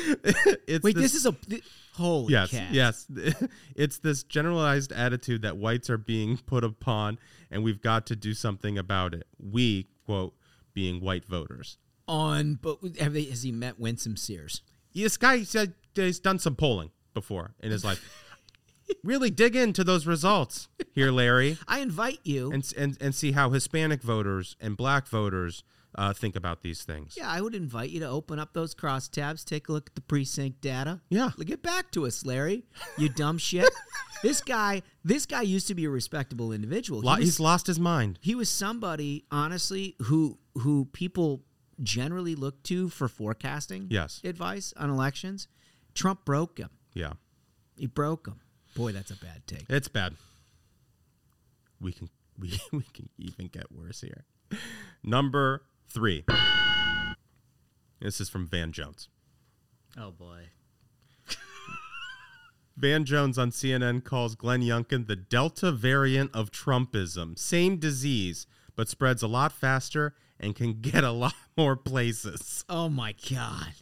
it's 0.65 0.81
Wait, 0.83 0.95
this, 0.95 1.13
is 1.13 1.25
a 1.25 1.33
th- 1.33 1.63
holy 1.93 2.31
yes, 2.31 2.51
cat. 2.51 2.71
yes. 2.71 3.05
it's 3.75 3.97
this 3.97 4.23
generalized 4.23 4.93
attitude 4.93 5.41
that 5.41 5.57
whites 5.57 5.89
are 5.89 5.97
being 5.97 6.37
put 6.37 6.63
upon, 6.63 7.19
and 7.51 7.63
we've 7.65 7.81
got 7.81 8.07
to 8.07 8.15
do 8.15 8.33
something 8.33 8.77
about 8.77 9.13
it. 9.13 9.27
We, 9.39 9.87
quote, 10.05 10.35
being 10.73 11.01
white 11.01 11.25
voters. 11.25 11.77
On, 12.07 12.55
but 12.61 12.77
have 12.99 13.13
they? 13.13 13.25
Has 13.25 13.43
he 13.43 13.51
met 13.51 13.79
Winsome 13.79 14.15
Sears? 14.17 14.61
This 14.93 15.17
guy 15.17 15.43
said 15.43 15.73
he's 15.93 16.19
done 16.19 16.39
some 16.39 16.55
polling 16.55 16.91
before 17.13 17.53
in 17.59 17.71
his 17.71 17.83
life. 17.83 18.23
really 19.03 19.29
dig 19.29 19.55
into 19.55 19.83
those 19.83 20.07
results 20.07 20.69
here, 20.93 21.11
Larry, 21.11 21.57
I 21.67 21.79
invite 21.79 22.19
you. 22.23 22.51
and 22.51 22.63
and 22.77 22.97
and 23.01 23.13
see 23.13 23.33
how 23.33 23.49
Hispanic 23.51 24.01
voters 24.01 24.55
and 24.61 24.77
Black 24.77 25.07
voters 25.07 25.63
uh, 25.95 26.13
think 26.13 26.35
about 26.35 26.61
these 26.61 26.83
things. 26.83 27.15
yeah, 27.17 27.29
I 27.29 27.41
would 27.41 27.55
invite 27.55 27.89
you 27.89 27.99
to 28.01 28.07
open 28.07 28.39
up 28.39 28.53
those 28.53 28.73
cross 28.73 29.07
tabs, 29.07 29.43
take 29.43 29.67
a 29.67 29.71
look 29.71 29.87
at 29.89 29.95
the 29.95 30.01
precinct 30.01 30.61
data. 30.61 31.01
Yeah. 31.09 31.31
get 31.39 31.63
back 31.63 31.91
to 31.91 32.05
us, 32.05 32.23
Larry. 32.25 32.65
You 32.97 33.09
dumb 33.09 33.37
shit. 33.39 33.67
this 34.21 34.41
guy, 34.41 34.83
this 35.03 35.25
guy 35.25 35.41
used 35.41 35.67
to 35.69 35.73
be 35.75 35.85
a 35.85 35.89
respectable 35.89 36.51
individual. 36.51 37.01
He 37.01 37.07
was- 37.07 37.19
he's 37.19 37.39
lost 37.39 37.67
his 37.67 37.79
mind. 37.79 38.19
he 38.21 38.35
was 38.35 38.49
somebody 38.49 39.25
honestly 39.31 39.95
who 40.03 40.37
who 40.59 40.85
people 40.85 41.41
generally 41.83 42.35
look 42.35 42.63
to 42.63 42.89
for 42.89 43.07
forecasting 43.07 43.87
Yes. 43.89 44.21
advice 44.23 44.73
on 44.77 44.89
elections 44.89 45.47
trump 45.93 46.25
broke 46.25 46.57
him 46.57 46.69
Yeah, 46.93 47.13
he 47.77 47.85
broke 47.87 48.27
him 48.27 48.39
boy 48.75 48.91
that's 48.91 49.11
a 49.11 49.15
bad 49.17 49.41
take 49.47 49.65
it's 49.69 49.87
bad. 49.87 50.15
We 51.79 51.91
can 51.91 52.09
we 52.39 52.59
we 52.71 52.83
can 52.93 53.09
even 53.17 53.47
get 53.47 53.71
worse 53.71 54.01
here. 54.01 54.25
Number 55.03 55.63
three. 55.89 56.25
This 57.99 58.19
is 58.21 58.29
from 58.29 58.45
Van 58.47 58.71
Jones. 58.71 59.09
Oh 59.97 60.11
boy. 60.11 60.49
Van 62.77 63.05
Jones 63.05 63.37
on 63.39 63.49
CNN 63.51 64.03
calls 64.03 64.35
Glenn 64.35 64.61
Youngkin 64.61 65.07
the 65.07 65.15
Delta 65.15 65.71
variant 65.71 66.29
of 66.35 66.51
Trumpism. 66.51 67.37
Same 67.37 67.77
disease, 67.77 68.45
but 68.75 68.87
spreads 68.87 69.23
a 69.23 69.27
lot 69.27 69.51
faster 69.51 70.13
and 70.39 70.55
can 70.55 70.79
get 70.81 71.03
a 71.03 71.11
lot 71.11 71.33
more 71.57 71.75
places. 71.75 72.63
oh 72.69 72.89
my 72.89 73.13
god 73.29 73.73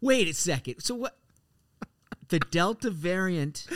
wait 0.00 0.28
a 0.28 0.34
second 0.34 0.80
so 0.80 0.94
what 0.94 1.16
the 2.28 2.38
delta 2.38 2.90
variant 2.90 3.66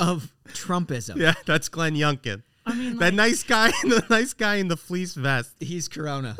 of 0.00 0.32
trumpism 0.48 1.16
Yeah, 1.16 1.34
that's 1.46 1.68
Glenn 1.68 1.94
Youngkin. 1.94 2.42
I 2.66 2.74
mean, 2.74 2.98
that 2.98 3.14
nice 3.14 3.42
guy, 3.42 3.70
the 3.82 4.04
nice 4.10 4.34
guy 4.34 4.56
in 4.56 4.68
the 4.68 4.76
fleece 4.76 5.14
vest. 5.14 5.54
he's 5.58 5.88
corona 5.88 6.36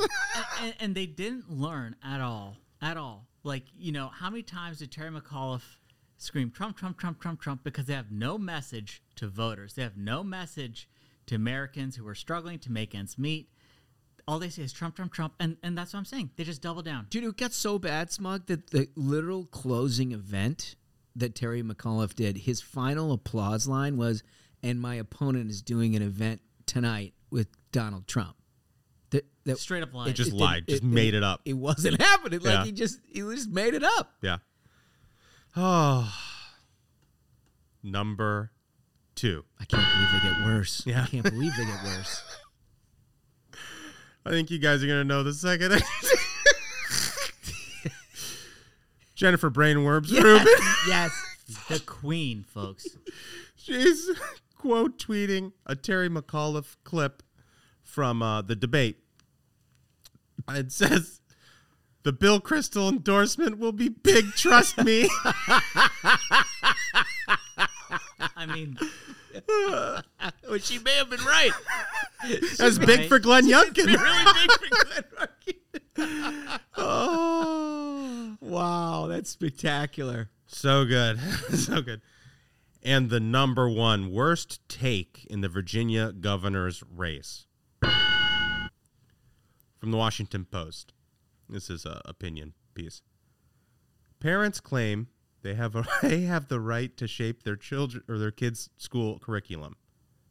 and, 0.61 0.75
and 0.79 0.95
they 0.95 1.07
didn't 1.07 1.51
learn 1.51 1.97
at 2.05 2.21
all, 2.21 2.57
at 2.83 2.97
all. 2.97 3.27
Like 3.45 3.65
you 3.79 3.93
know, 3.93 4.09
how 4.09 4.29
many 4.31 4.43
times 4.43 4.79
did 4.81 4.93
Terry 4.93 5.11
McAuliffe 5.11 5.79
scream 6.19 6.51
Trump, 6.51 6.77
Trump, 6.77 6.99
Trump, 6.99 7.21
Trump, 7.21 7.41
Trump? 7.41 7.65
Because 7.65 7.87
they 7.87 7.95
have 7.95 8.11
no 8.13 8.37
message 8.37 9.03
to 9.17 9.27
voters. 9.29 9.75
They 9.75 9.83
have 9.83 9.97
no 9.97 10.23
message 10.23 10.89
to 11.27 11.35
Americans 11.35 11.97
who 11.97 12.07
are 12.07 12.15
struggling 12.15 12.59
to 12.61 12.71
make 12.73 12.95
ends 12.95 13.17
meet. 13.17 13.49
All 14.29 14.39
they 14.39 14.51
say 14.51 14.61
is 14.63 14.73
Trump, 14.75 14.95
Trump, 14.95 15.11
Trump, 15.13 15.33
and 15.41 15.57
and 15.63 15.77
that's 15.77 15.95
what 15.95 15.99
I'm 16.01 16.05
saying. 16.05 16.31
They 16.37 16.45
just 16.45 16.61
double 16.61 16.83
down. 16.83 17.07
Dude, 17.09 17.25
it 17.25 17.37
got 17.39 17.55
so 17.55 17.79
bad, 17.79 18.13
Smug, 18.13 18.47
that 18.47 18.71
the 18.71 18.87
literal 18.95 19.47
closing 19.47 20.13
event 20.13 20.77
that 21.17 21.35
Terry 21.35 21.63
McAuliffe 21.63 22.15
did, 22.15 22.37
his 22.37 22.61
final 22.61 23.11
applause 23.13 23.67
line 23.67 23.97
was, 23.97 24.23
and 24.63 24.79
my 24.79 24.97
opponent 24.97 25.51
is 25.51 25.63
doing 25.63 25.97
an 25.97 26.03
event 26.03 26.43
tonight 26.67 27.15
with 27.31 27.49
Donald 27.73 28.07
Trump. 28.07 28.37
That, 29.11 29.25
that 29.47 29.59
Straight 29.59 29.83
up 29.83 29.95
lie. 29.95 30.13
Just 30.13 30.33
it- 30.33 30.37
lied, 30.37 30.65
just 30.69 30.83
made 30.83 31.15
it 31.15 31.23
up. 31.25 31.41
It 31.47 31.55
wasn't 31.55 31.99
happening. 32.03 32.41
Like 32.41 32.53
Yeah. 32.53 32.65
he 32.67 32.73
just 32.73 33.01
he 33.07 33.21
just 33.21 33.49
made 33.49 33.73
it 33.73 33.83
up. 33.83 34.13
Yeah. 34.21 34.37
Oh. 35.57 36.15
Number 37.83 38.51
two. 39.15 39.45
I 39.59 39.65
can't 39.65 39.83
believe 39.91 40.23
they 40.23 40.29
get 40.29 40.47
worse. 40.47 40.83
Yeah. 40.85 41.05
I 41.05 41.07
can't 41.07 41.25
believe 41.25 41.53
they 41.57 41.65
get 41.65 41.83
worse. 41.85 42.23
I 44.29 44.31
think 44.33 44.51
you 44.51 44.59
guys 44.59 44.85
are 44.85 44.87
gonna 44.87 45.05
know 45.05 45.23
the 45.23 45.33
second. 45.33 45.73
Jennifer 49.15 49.51
Brainworms 49.51 50.11
Rubin. 50.13 50.47
yes. 50.87 51.11
the 51.71 51.81
Queen, 51.81 52.45
folks. 52.47 52.87
She's 53.57 54.11
quote 54.55 54.99
tweeting 54.99 55.53
a 55.65 55.75
Terry 55.75 56.11
McAuliffe 56.11 56.77
clip 56.85 57.23
from 57.83 58.23
uh, 58.23 58.43
the 58.43 58.55
debate. 58.55 58.99
It 60.51 60.73
says, 60.73 61.23
"The 62.03 62.13
Bill 62.13 62.39
Kristol 62.39 62.93
endorsement 62.93 63.59
will 63.59 63.73
be 63.73 63.89
big. 63.89 64.27
Trust 64.37 64.77
me." 64.85 65.09
I 68.37 68.45
mean, 68.47 68.79
Well, 69.49 70.03
she 70.61 70.79
may 70.81 70.95
have 70.97 71.09
been 71.09 71.25
right. 71.25 71.51
That's 72.59 72.79
big 72.79 73.01
right. 73.01 73.09
for 73.09 73.19
Glenn 73.19 73.47
Youngkin. 73.47 73.87
really 73.87 74.33
big 74.35 74.51
for 74.53 75.29
Glenn 75.97 76.61
oh, 76.77 78.37
Wow, 78.41 79.07
that's 79.09 79.31
spectacular. 79.31 80.31
so 80.47 80.85
good, 80.85 81.19
so 81.55 81.83
good. 81.83 82.01
And 82.83 83.11
the 83.11 83.21
number 83.21 83.69
one 83.69 84.11
worst 84.11 84.61
take 84.69 85.27
in 85.29 85.41
the 85.41 85.49
Virginia 85.49 86.13
governor's 86.13 86.83
race 86.95 87.47
from 87.81 88.71
the 89.91 89.97
Washington 89.97 90.45
Post. 90.45 90.93
This 91.49 91.71
is 91.71 91.85
a 91.85 92.01
opinion 92.05 92.55
piece. 92.75 93.03
Parents 94.21 94.61
claim 94.61 95.09
they 95.43 95.55
have 95.55 95.75
a 95.75 95.85
they 96.03 96.23
have 96.23 96.49
the 96.49 96.61
right 96.61 96.97
to 96.97 97.07
shape 97.07 97.43
their 97.43 97.57
children 97.57 98.05
or 98.09 98.19
their 98.19 98.31
kids' 98.31 98.71
school 98.77 99.19
curriculum. 99.19 99.77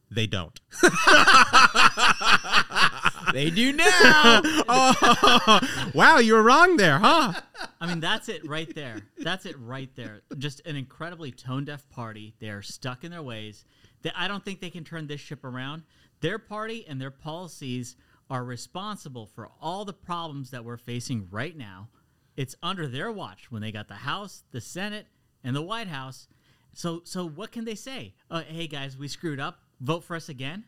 They 0.10 0.28
don't. 0.28 0.60
They 3.34 3.50
do 3.50 3.74
now. 3.74 3.86
oh, 4.70 5.92
wow, 5.94 6.20
you 6.20 6.34
were 6.34 6.44
wrong 6.44 6.78
there, 6.78 6.98
huh? 6.98 7.34
I 7.80 7.88
mean, 7.88 8.00
that's 8.00 8.30
it 8.30 8.48
right 8.48 8.74
there. 8.74 9.02
That's 9.18 9.46
it 9.46 9.56
right 9.60 9.90
there. 9.96 10.22
Just 10.38 10.62
an 10.66 10.76
incredibly 10.76 11.32
tone 11.32 11.66
deaf 11.66 11.88
party. 11.90 12.36
They're 12.40 12.62
stuck 12.62 13.04
in 13.04 13.12
their 13.12 13.24
ways. 13.24 13.66
They, 14.02 14.12
I 14.16 14.28
don't 14.28 14.44
think 14.44 14.62
they 14.62 14.70
can 14.70 14.84
turn 14.84 15.08
this 15.08 15.22
ship 15.22 15.44
around. 15.44 15.84
Their 16.22 16.40
party 16.40 16.86
and 16.88 17.02
their 17.02 17.12
policies 17.12 17.96
are 18.30 18.44
responsible 18.44 19.26
for 19.26 19.50
all 19.62 19.86
the 19.86 19.94
problems 19.94 20.52
that 20.52 20.66
we're 20.66 20.78
facing 20.78 21.28
right 21.30 21.56
now. 21.56 21.90
It's 22.36 22.56
under 22.64 22.88
their 22.88 23.12
watch 23.12 23.52
when 23.52 23.62
they 23.62 23.72
got 23.72 23.88
the 23.88 23.96
House, 23.96 24.44
the 24.52 24.62
Senate, 24.62 25.08
and 25.44 25.56
the 25.56 25.62
White 25.62 25.88
House. 25.88 26.28
So, 26.74 27.02
so 27.04 27.28
what 27.28 27.52
can 27.52 27.66
they 27.66 27.76
say? 27.76 28.14
Uh, 28.30 28.44
hey 28.48 28.68
guys, 28.68 28.98
we 28.98 29.08
screwed 29.08 29.40
up. 29.40 29.60
Vote 29.80 30.04
for 30.04 30.16
us 30.16 30.30
again. 30.30 30.66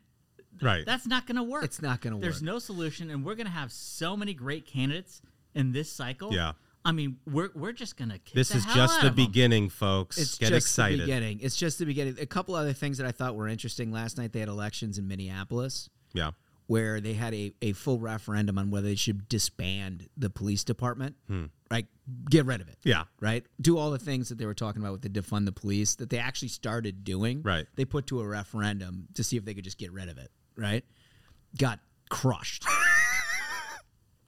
Right. 0.62 0.86
That's 0.86 1.08
not 1.08 1.26
going 1.26 1.38
to 1.38 1.44
work. 1.44 1.64
It's 1.64 1.82
not 1.82 2.02
gonna 2.02 2.16
work. 2.18 2.24
There's 2.24 2.42
no 2.42 2.60
solution, 2.60 3.10
and 3.10 3.24
we're 3.24 3.36
going 3.36 3.46
to 3.48 3.52
have 3.54 3.72
so 3.72 4.18
many 4.18 4.34
great 4.34 4.66
candidates 4.66 5.22
in 5.56 5.72
this 5.72 5.92
cycle. 5.92 6.34
Yeah. 6.34 6.54
I 6.86 6.92
mean, 6.92 7.18
we're 7.28 7.50
we're 7.56 7.72
just 7.74 7.98
gonna. 7.98 8.20
Kick 8.20 8.34
This 8.34 8.50
the 8.50 8.58
is 8.58 8.66
hell 8.66 8.76
just 8.76 8.96
out 8.98 9.02
the 9.02 9.08
of 9.08 9.12
'em. 9.20 9.26
beginning, 9.26 9.70
folks. 9.70 10.18
It's 10.18 10.38
Get 10.38 10.50
just 10.50 10.68
excited. 10.68 11.00
the 11.00 11.04
beginning. 11.04 11.40
It's 11.42 11.56
just 11.58 11.78
the 11.80 11.86
beginning. 11.86 12.18
A 12.20 12.26
couple 12.26 12.56
other 12.56 12.74
things 12.74 12.98
that 12.98 13.06
I 13.08 13.12
thought 13.12 13.36
were 13.36 13.48
interesting 13.48 13.92
last 13.92 14.18
night. 14.18 14.32
They 14.32 14.40
had 14.40 14.48
elections 14.50 14.98
in 14.98 15.08
Minneapolis 15.08 15.90
Yeah. 16.14 16.32
where 16.68 17.02
they 17.02 17.14
had 17.16 17.34
a, 17.34 17.54
a 17.62 17.74
full 17.74 18.00
referendum 18.00 18.58
on 18.58 18.72
whether 18.72 18.88
they 18.88 18.96
should 18.96 19.28
disband 19.28 20.08
the 20.16 20.30
police 20.30 20.64
department. 20.64 21.16
Hmm. 21.28 21.46
Right? 21.72 21.86
Get 22.30 22.46
rid 22.46 22.62
of 22.62 22.68
it. 22.68 22.78
Yeah. 22.84 23.04
Right? 23.20 23.46
Do 23.62 23.78
all 23.78 23.92
the 23.92 24.00
things 24.00 24.30
that 24.30 24.38
they 24.38 24.46
were 24.46 24.56
talking 24.56 24.82
about 24.82 24.92
with 24.94 25.02
the 25.02 25.10
defund 25.10 25.46
the 25.46 25.52
police 25.52 25.96
that 25.96 26.10
they 26.10 26.18
actually 26.18 26.48
started 26.48 27.04
doing. 27.04 27.44
Right. 27.44 27.68
They 27.76 27.86
put 27.86 28.08
to 28.08 28.22
a 28.22 28.28
referendum 28.28 29.08
to 29.14 29.24
see 29.24 29.38
if 29.38 29.46
they 29.46 29.54
could 29.54 29.64
just 29.64 29.78
get 29.78 29.92
rid 29.92 30.10
of 30.10 30.18
it. 30.18 30.32
Right? 30.56 30.84
Got 31.58 31.80
crushed. 32.10 32.66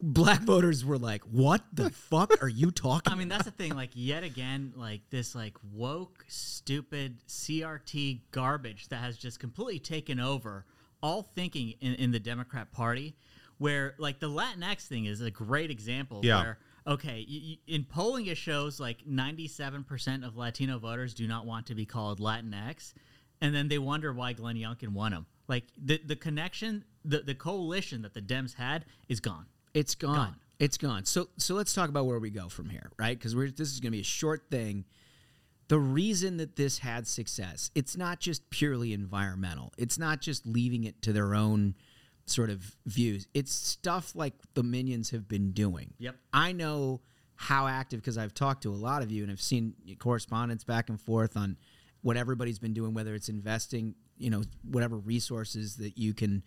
Black 0.04 0.41
voters 0.41 0.84
were 0.84 0.97
like, 0.97 1.21
"What 1.23 1.63
the 1.73 1.89
fuck 2.10 2.41
are 2.41 2.49
you 2.49 2.71
talking?" 2.71 3.13
I 3.13 3.15
mean, 3.15 3.27
that's 3.27 3.45
the 3.45 3.51
thing. 3.51 3.75
Like, 3.75 3.91
yet 3.93 4.23
again, 4.23 4.73
like 4.75 5.01
this, 5.12 5.36
like 5.36 5.56
woke, 5.71 6.25
stupid 6.27 7.19
CRT 7.27 8.21
garbage 8.32 8.89
that 8.89 8.97
has 8.97 9.15
just 9.15 9.39
completely 9.39 9.77
taken 9.77 10.19
over 10.19 10.65
all 11.04 11.30
thinking 11.36 11.75
in, 11.82 11.93
in 11.95 12.12
the 12.12 12.19
Democrat 12.19 12.71
Party. 12.71 13.15
Where 13.60 13.93
like 13.99 14.19
the 14.19 14.30
Latinx 14.30 14.88
thing 14.88 15.06
is 15.06 15.21
a 15.21 15.30
great 15.30 15.69
example. 15.69 16.21
Yeah. 16.23 16.41
Where 16.41 16.58
okay, 16.86 17.26
y 17.30 17.41
y 17.44 17.58
in 17.67 17.84
polling 17.84 18.28
it 18.28 18.38
shows 18.38 18.80
like 18.80 19.06
ninety-seven 19.06 19.84
percent 19.84 20.24
of 20.24 20.38
Latino 20.38 20.80
voters 20.80 21.13
do 21.13 21.28
not 21.28 21.46
want 21.46 21.67
to 21.67 21.76
be 21.76 21.86
called 21.86 22.20
Latinx, 22.20 22.94
and 23.41 23.54
then 23.54 23.67
they 23.67 23.78
wonder 23.78 24.13
why 24.13 24.34
Glenn 24.34 24.56
Youngkin 24.56 24.89
won 24.89 25.12
them. 25.12 25.26
Like 25.48 25.65
the 25.78 26.02
the 26.06 26.15
connection, 26.15 26.86
the 27.04 27.20
the 27.20 27.36
coalition 27.36 28.02
that 28.04 28.13
the 28.13 28.22
Dems 28.22 28.56
had 28.56 28.86
is 29.10 29.20
gone. 29.20 29.46
It's 29.74 29.96
gone. 29.96 30.15
Gone. 30.15 30.36
It's 30.60 30.78
gone. 30.78 31.06
So 31.06 31.30
so 31.38 31.56
let's 31.56 31.74
talk 31.74 31.89
about 31.89 32.06
where 32.06 32.20
we 32.20 32.30
go 32.30 32.50
from 32.50 32.70
here, 32.70 32.91
right? 32.98 33.17
Because 33.17 33.36
we're 33.36 33.50
this 33.50 33.72
is 33.72 33.80
going 33.80 33.91
to 33.91 33.98
be 33.98 34.02
a 34.02 34.04
short 34.04 34.44
thing. 34.50 34.86
The 35.67 35.80
reason 35.80 36.38
that 36.38 36.58
this 36.58 36.80
had 36.80 37.08
success, 37.08 37.72
it's 37.76 37.96
not 37.96 38.20
just 38.20 38.50
purely 38.50 38.91
environmental. 38.91 39.72
It's 39.78 39.98
not 39.98 40.20
just 40.20 40.46
leaving 40.46 40.84
it 40.84 41.02
to 41.04 41.13
their 41.13 41.34
own 41.34 41.76
sort 42.32 42.50
of 42.50 42.76
views. 42.86 43.28
It's 43.34 43.52
stuff 43.52 44.15
like 44.15 44.34
the 44.54 44.63
minions 44.63 45.10
have 45.12 45.28
been 45.28 45.52
doing. 45.52 45.94
Yep. 46.00 46.15
I 46.34 46.52
know 46.52 47.02
how 47.36 47.67
active 47.67 48.02
because 48.02 48.17
I've 48.17 48.34
talked 48.34 48.63
to 48.63 48.72
a 48.72 48.76
lot 48.76 49.02
of 49.02 49.12
you 49.12 49.24
and 49.24 49.32
I've 49.32 49.41
seen 49.41 49.74
correspondence 50.00 50.63
back 50.63 50.89
and 50.89 51.00
forth 51.00 51.36
on 51.36 51.58
what 52.02 52.17
everybody's 52.17 52.60
been 52.60 52.74
doing, 52.74 52.94
whether 52.94 53.15
it's 53.15 53.30
investing, 53.30 53.96
you 54.17 54.30
know, 54.30 54.44
whatever 54.70 54.98
resources 54.98 55.78
that 55.78 55.98
you 55.98 56.13
can 56.13 56.44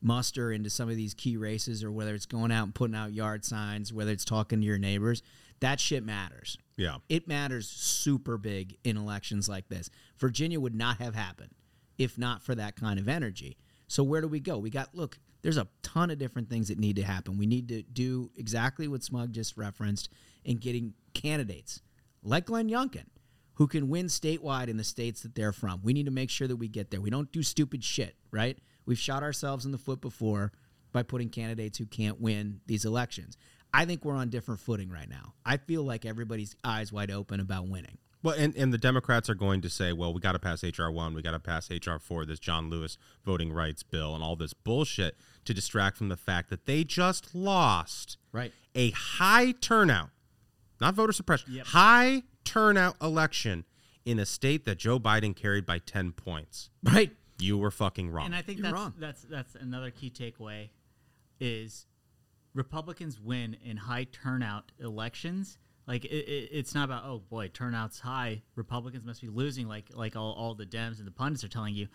muster 0.00 0.52
into 0.52 0.70
some 0.70 0.88
of 0.88 0.96
these 0.96 1.12
key 1.14 1.36
races 1.36 1.82
or 1.82 1.90
whether 1.90 2.14
it's 2.14 2.26
going 2.26 2.52
out 2.52 2.64
and 2.64 2.74
putting 2.74 2.96
out 2.96 3.12
yard 3.12 3.44
signs, 3.44 3.92
whether 3.92 4.10
it's 4.10 4.24
talking 4.24 4.60
to 4.60 4.66
your 4.66 4.78
neighbors. 4.78 5.22
That 5.60 5.80
shit 5.80 6.04
matters. 6.04 6.56
Yeah. 6.76 6.96
It 7.08 7.26
matters 7.26 7.68
super 7.68 8.38
big 8.38 8.76
in 8.84 8.96
elections 8.96 9.48
like 9.48 9.68
this. 9.68 9.90
Virginia 10.18 10.60
would 10.60 10.74
not 10.74 10.98
have 10.98 11.14
happened 11.14 11.50
if 11.98 12.16
not 12.16 12.42
for 12.42 12.54
that 12.54 12.76
kind 12.76 12.98
of 12.98 13.08
energy. 13.08 13.56
So 13.88 14.02
where 14.04 14.20
do 14.20 14.28
we 14.28 14.40
go? 14.40 14.58
We 14.58 14.70
got 14.70 14.94
look, 14.94 15.18
there's 15.42 15.56
a 15.56 15.68
ton 15.82 16.10
of 16.10 16.18
different 16.18 16.48
things 16.48 16.68
that 16.68 16.78
need 16.78 16.96
to 16.96 17.02
happen. 17.02 17.38
We 17.38 17.46
need 17.46 17.68
to 17.68 17.82
do 17.82 18.30
exactly 18.36 18.86
what 18.88 19.02
Smug 19.02 19.32
just 19.32 19.56
referenced 19.56 20.10
in 20.44 20.58
getting 20.58 20.94
candidates 21.14 21.80
like 22.22 22.46
Glenn 22.46 22.68
Youngkin 22.68 23.06
who 23.58 23.66
can 23.66 23.88
win 23.88 24.06
statewide 24.06 24.68
in 24.68 24.76
the 24.76 24.84
states 24.84 25.22
that 25.22 25.34
they're 25.34 25.52
from. 25.52 25.80
We 25.82 25.92
need 25.92 26.06
to 26.06 26.12
make 26.12 26.30
sure 26.30 26.46
that 26.46 26.56
we 26.56 26.68
get 26.68 26.92
there. 26.92 27.00
We 27.00 27.10
don't 27.10 27.30
do 27.32 27.42
stupid 27.42 27.82
shit, 27.82 28.14
right? 28.30 28.56
We've 28.86 28.98
shot 28.98 29.24
ourselves 29.24 29.66
in 29.66 29.72
the 29.72 29.78
foot 29.78 30.00
before 30.00 30.52
by 30.92 31.02
putting 31.02 31.28
candidates 31.28 31.76
who 31.76 31.84
can't 31.84 32.20
win 32.20 32.60
these 32.66 32.84
elections. 32.84 33.36
I 33.74 33.84
think 33.84 34.04
we're 34.04 34.14
on 34.14 34.30
different 34.30 34.60
footing 34.60 34.90
right 34.90 35.08
now. 35.08 35.34
I 35.44 35.56
feel 35.56 35.82
like 35.82 36.06
everybody's 36.06 36.54
eyes 36.62 36.92
wide 36.92 37.10
open 37.10 37.40
about 37.40 37.68
winning. 37.68 37.98
Well, 38.22 38.34
and, 38.36 38.56
and 38.56 38.72
the 38.72 38.78
Democrats 38.78 39.30
are 39.30 39.34
going 39.34 39.60
to 39.60 39.70
say, 39.70 39.92
well, 39.92 40.12
we 40.12 40.20
got 40.20 40.32
to 40.32 40.38
pass 40.40 40.64
H.R. 40.64 40.90
1, 40.90 41.14
we 41.14 41.22
got 41.22 41.30
to 41.32 41.38
pass 41.38 41.70
H.R. 41.70 41.98
4, 42.00 42.26
this 42.26 42.40
John 42.40 42.68
Lewis 42.68 42.98
voting 43.24 43.52
rights 43.52 43.82
bill, 43.84 44.14
and 44.14 44.24
all 44.24 44.34
this 44.34 44.52
bullshit 44.54 45.16
to 45.44 45.54
distract 45.54 45.96
from 45.96 46.08
the 46.08 46.16
fact 46.16 46.50
that 46.50 46.66
they 46.66 46.82
just 46.84 47.34
lost 47.34 48.18
Right. 48.32 48.52
a 48.74 48.90
high 48.90 49.52
turnout, 49.52 50.10
not 50.80 50.94
voter 50.94 51.12
suppression, 51.12 51.52
Yep. 51.54 51.66
high 51.66 52.24
turnout 52.44 52.96
election 53.00 53.64
in 54.04 54.18
a 54.18 54.26
state 54.26 54.64
that 54.64 54.78
Joe 54.78 54.98
Biden 54.98 55.36
carried 55.36 55.64
by 55.64 55.78
10 55.78 56.12
points. 56.12 56.70
Right. 56.82 57.12
You 57.38 57.56
were 57.56 57.70
fucking 57.70 58.10
wrong. 58.10 58.26
And 58.26 58.34
I 58.34 58.42
think 58.42 58.58
You're 58.58 58.64
that's 58.64 58.74
wrong. 58.74 58.94
that's 58.98 59.22
that's 59.22 59.54
another 59.54 59.92
key 59.92 60.10
takeaway 60.10 60.70
is 61.38 61.86
Republicans 62.54 63.20
win 63.20 63.56
in 63.64 63.76
high 63.76 64.04
turnout 64.10 64.72
elections. 64.80 65.56
Like 65.88 66.04
it, 66.04 66.08
it, 66.08 66.50
it's 66.52 66.74
not 66.74 66.84
about 66.84 67.04
oh 67.06 67.18
boy 67.30 67.48
turnout's 67.48 67.98
high. 67.98 68.42
Republicans 68.54 69.04
must 69.06 69.22
be 69.22 69.28
losing. 69.28 69.66
Like 69.66 69.86
like 69.94 70.14
all, 70.16 70.34
all 70.34 70.54
the 70.54 70.66
Dems 70.66 70.98
and 70.98 71.06
the 71.06 71.10
pundits 71.10 71.42
are 71.42 71.48
telling 71.48 71.74
you. 71.74 71.88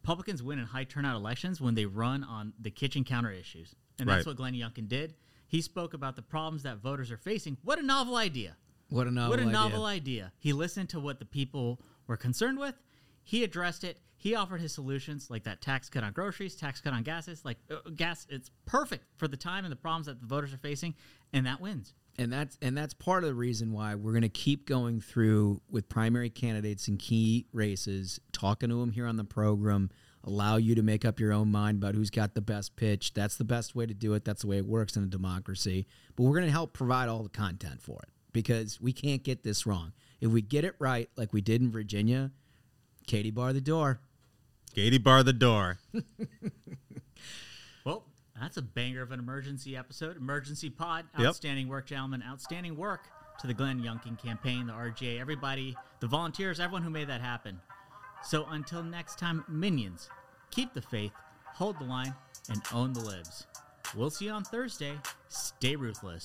Republicans 0.00 0.42
win 0.42 0.58
in 0.58 0.64
high 0.64 0.84
turnout 0.84 1.14
elections 1.14 1.60
when 1.60 1.74
they 1.74 1.86
run 1.86 2.24
on 2.24 2.52
the 2.58 2.70
kitchen 2.70 3.04
counter 3.04 3.30
issues, 3.30 3.74
and 3.98 4.08
that's 4.08 4.20
Right. 4.20 4.26
what 4.30 4.36
Glenn 4.36 4.54
Youngkin 4.54 4.88
did. 4.88 5.14
He 5.46 5.60
spoke 5.60 5.94
about 5.94 6.16
the 6.16 6.22
problems 6.22 6.62
that 6.64 6.78
voters 6.78 7.10
are 7.12 7.16
facing. 7.18 7.58
What 7.62 7.78
a 7.78 7.82
novel 7.82 8.16
idea! 8.16 8.56
What 8.88 9.06
a 9.06 9.10
novel 9.10 9.30
what 9.30 9.38
a 9.38 9.42
idea. 9.42 9.52
novel 9.52 9.84
idea. 9.84 10.32
He 10.38 10.52
listened 10.52 10.88
to 10.90 11.00
what 11.00 11.18
the 11.18 11.24
people 11.26 11.80
were 12.06 12.16
concerned 12.16 12.58
with. 12.58 12.74
He 13.22 13.44
addressed 13.44 13.84
it. 13.84 13.98
He 14.16 14.34
offered 14.34 14.60
his 14.62 14.72
solutions, 14.72 15.30
like 15.30 15.44
that 15.44 15.60
tax 15.60 15.88
cut 15.90 16.02
on 16.02 16.12
groceries, 16.12 16.56
tax 16.56 16.80
cut 16.80 16.92
on 16.94 17.02
gases. 17.02 17.44
Like 17.44 17.58
uh, 17.70 17.90
gas, 17.94 18.26
it's 18.30 18.50
perfect 18.64 19.04
for 19.16 19.28
the 19.28 19.36
time 19.36 19.64
and 19.66 19.72
the 19.72 19.76
problems 19.76 20.06
that 20.06 20.20
the 20.20 20.26
voters 20.26 20.52
are 20.54 20.58
facing, 20.58 20.94
and 21.32 21.44
that 21.46 21.60
wins. 21.60 21.92
And 22.18 22.32
that's 22.32 22.56
and 22.62 22.76
that's 22.76 22.94
part 22.94 23.24
of 23.24 23.28
the 23.28 23.34
reason 23.34 23.72
why 23.72 23.94
we're 23.94 24.12
going 24.12 24.22
to 24.22 24.28
keep 24.28 24.66
going 24.66 25.00
through 25.00 25.60
with 25.70 25.88
primary 25.88 26.30
candidates 26.30 26.88
in 26.88 26.96
key 26.96 27.46
races 27.52 28.20
talking 28.32 28.68
to 28.68 28.80
them 28.80 28.92
here 28.92 29.06
on 29.06 29.16
the 29.16 29.24
program 29.24 29.90
allow 30.26 30.56
you 30.56 30.74
to 30.74 30.82
make 30.82 31.04
up 31.04 31.20
your 31.20 31.32
own 31.32 31.50
mind 31.50 31.82
about 31.82 31.94
who's 31.94 32.10
got 32.10 32.34
the 32.34 32.40
best 32.40 32.76
pitch. 32.76 33.12
That's 33.12 33.36
the 33.36 33.44
best 33.44 33.74
way 33.74 33.86
to 33.86 33.94
do 33.94 34.14
it. 34.14 34.24
That's 34.24 34.42
the 34.42 34.48
way 34.48 34.56
it 34.56 34.66
works 34.66 34.96
in 34.96 35.02
a 35.02 35.06
democracy. 35.06 35.86
But 36.16 36.22
we're 36.24 36.34
going 36.34 36.46
to 36.46 36.50
help 36.50 36.72
provide 36.72 37.08
all 37.08 37.22
the 37.22 37.28
content 37.28 37.82
for 37.82 38.00
it 38.02 38.08
because 38.32 38.80
we 38.80 38.92
can't 38.92 39.22
get 39.22 39.44
this 39.44 39.66
wrong. 39.66 39.92
If 40.20 40.30
we 40.30 40.40
get 40.40 40.64
it 40.64 40.74
right 40.78 41.10
like 41.16 41.32
we 41.32 41.42
did 41.42 41.60
in 41.60 41.70
virginia 41.70 42.30
katie 43.06 43.30
bar 43.30 43.52
the 43.52 43.60
door. 43.60 44.00
Katie 44.74 44.98
bar 44.98 45.22
the 45.22 45.32
door. 45.32 45.78
That's 48.40 48.56
a 48.56 48.62
banger 48.62 49.02
of 49.02 49.12
an 49.12 49.20
emergency 49.20 49.76
episode. 49.76 50.16
Emergency 50.16 50.70
pod. 50.70 51.06
Yep. 51.18 51.28
Outstanding 51.28 51.68
work, 51.68 51.86
gentlemen. 51.86 52.22
Outstanding 52.26 52.76
work 52.76 53.08
to 53.40 53.46
the 53.46 53.54
Glenn 53.54 53.80
Youngkin 53.80 54.18
campaign, 54.18 54.66
the 54.66 54.72
RJ, 54.72 55.20
everybody, 55.20 55.76
the 56.00 56.06
volunteers, 56.06 56.60
everyone 56.60 56.82
who 56.82 56.90
made 56.90 57.08
that 57.08 57.20
happen. 57.20 57.60
So 58.22 58.46
until 58.50 58.82
next 58.82 59.18
time, 59.18 59.44
minions, 59.48 60.08
keep 60.50 60.72
the 60.72 60.82
faith, 60.82 61.12
hold 61.46 61.78
the 61.78 61.84
line, 61.84 62.14
and 62.48 62.60
own 62.72 62.92
the 62.92 63.00
libs. 63.00 63.46
We'll 63.94 64.10
see 64.10 64.26
you 64.26 64.32
on 64.32 64.44
Thursday. 64.44 64.94
Stay 65.28 65.76
ruthless. 65.76 66.24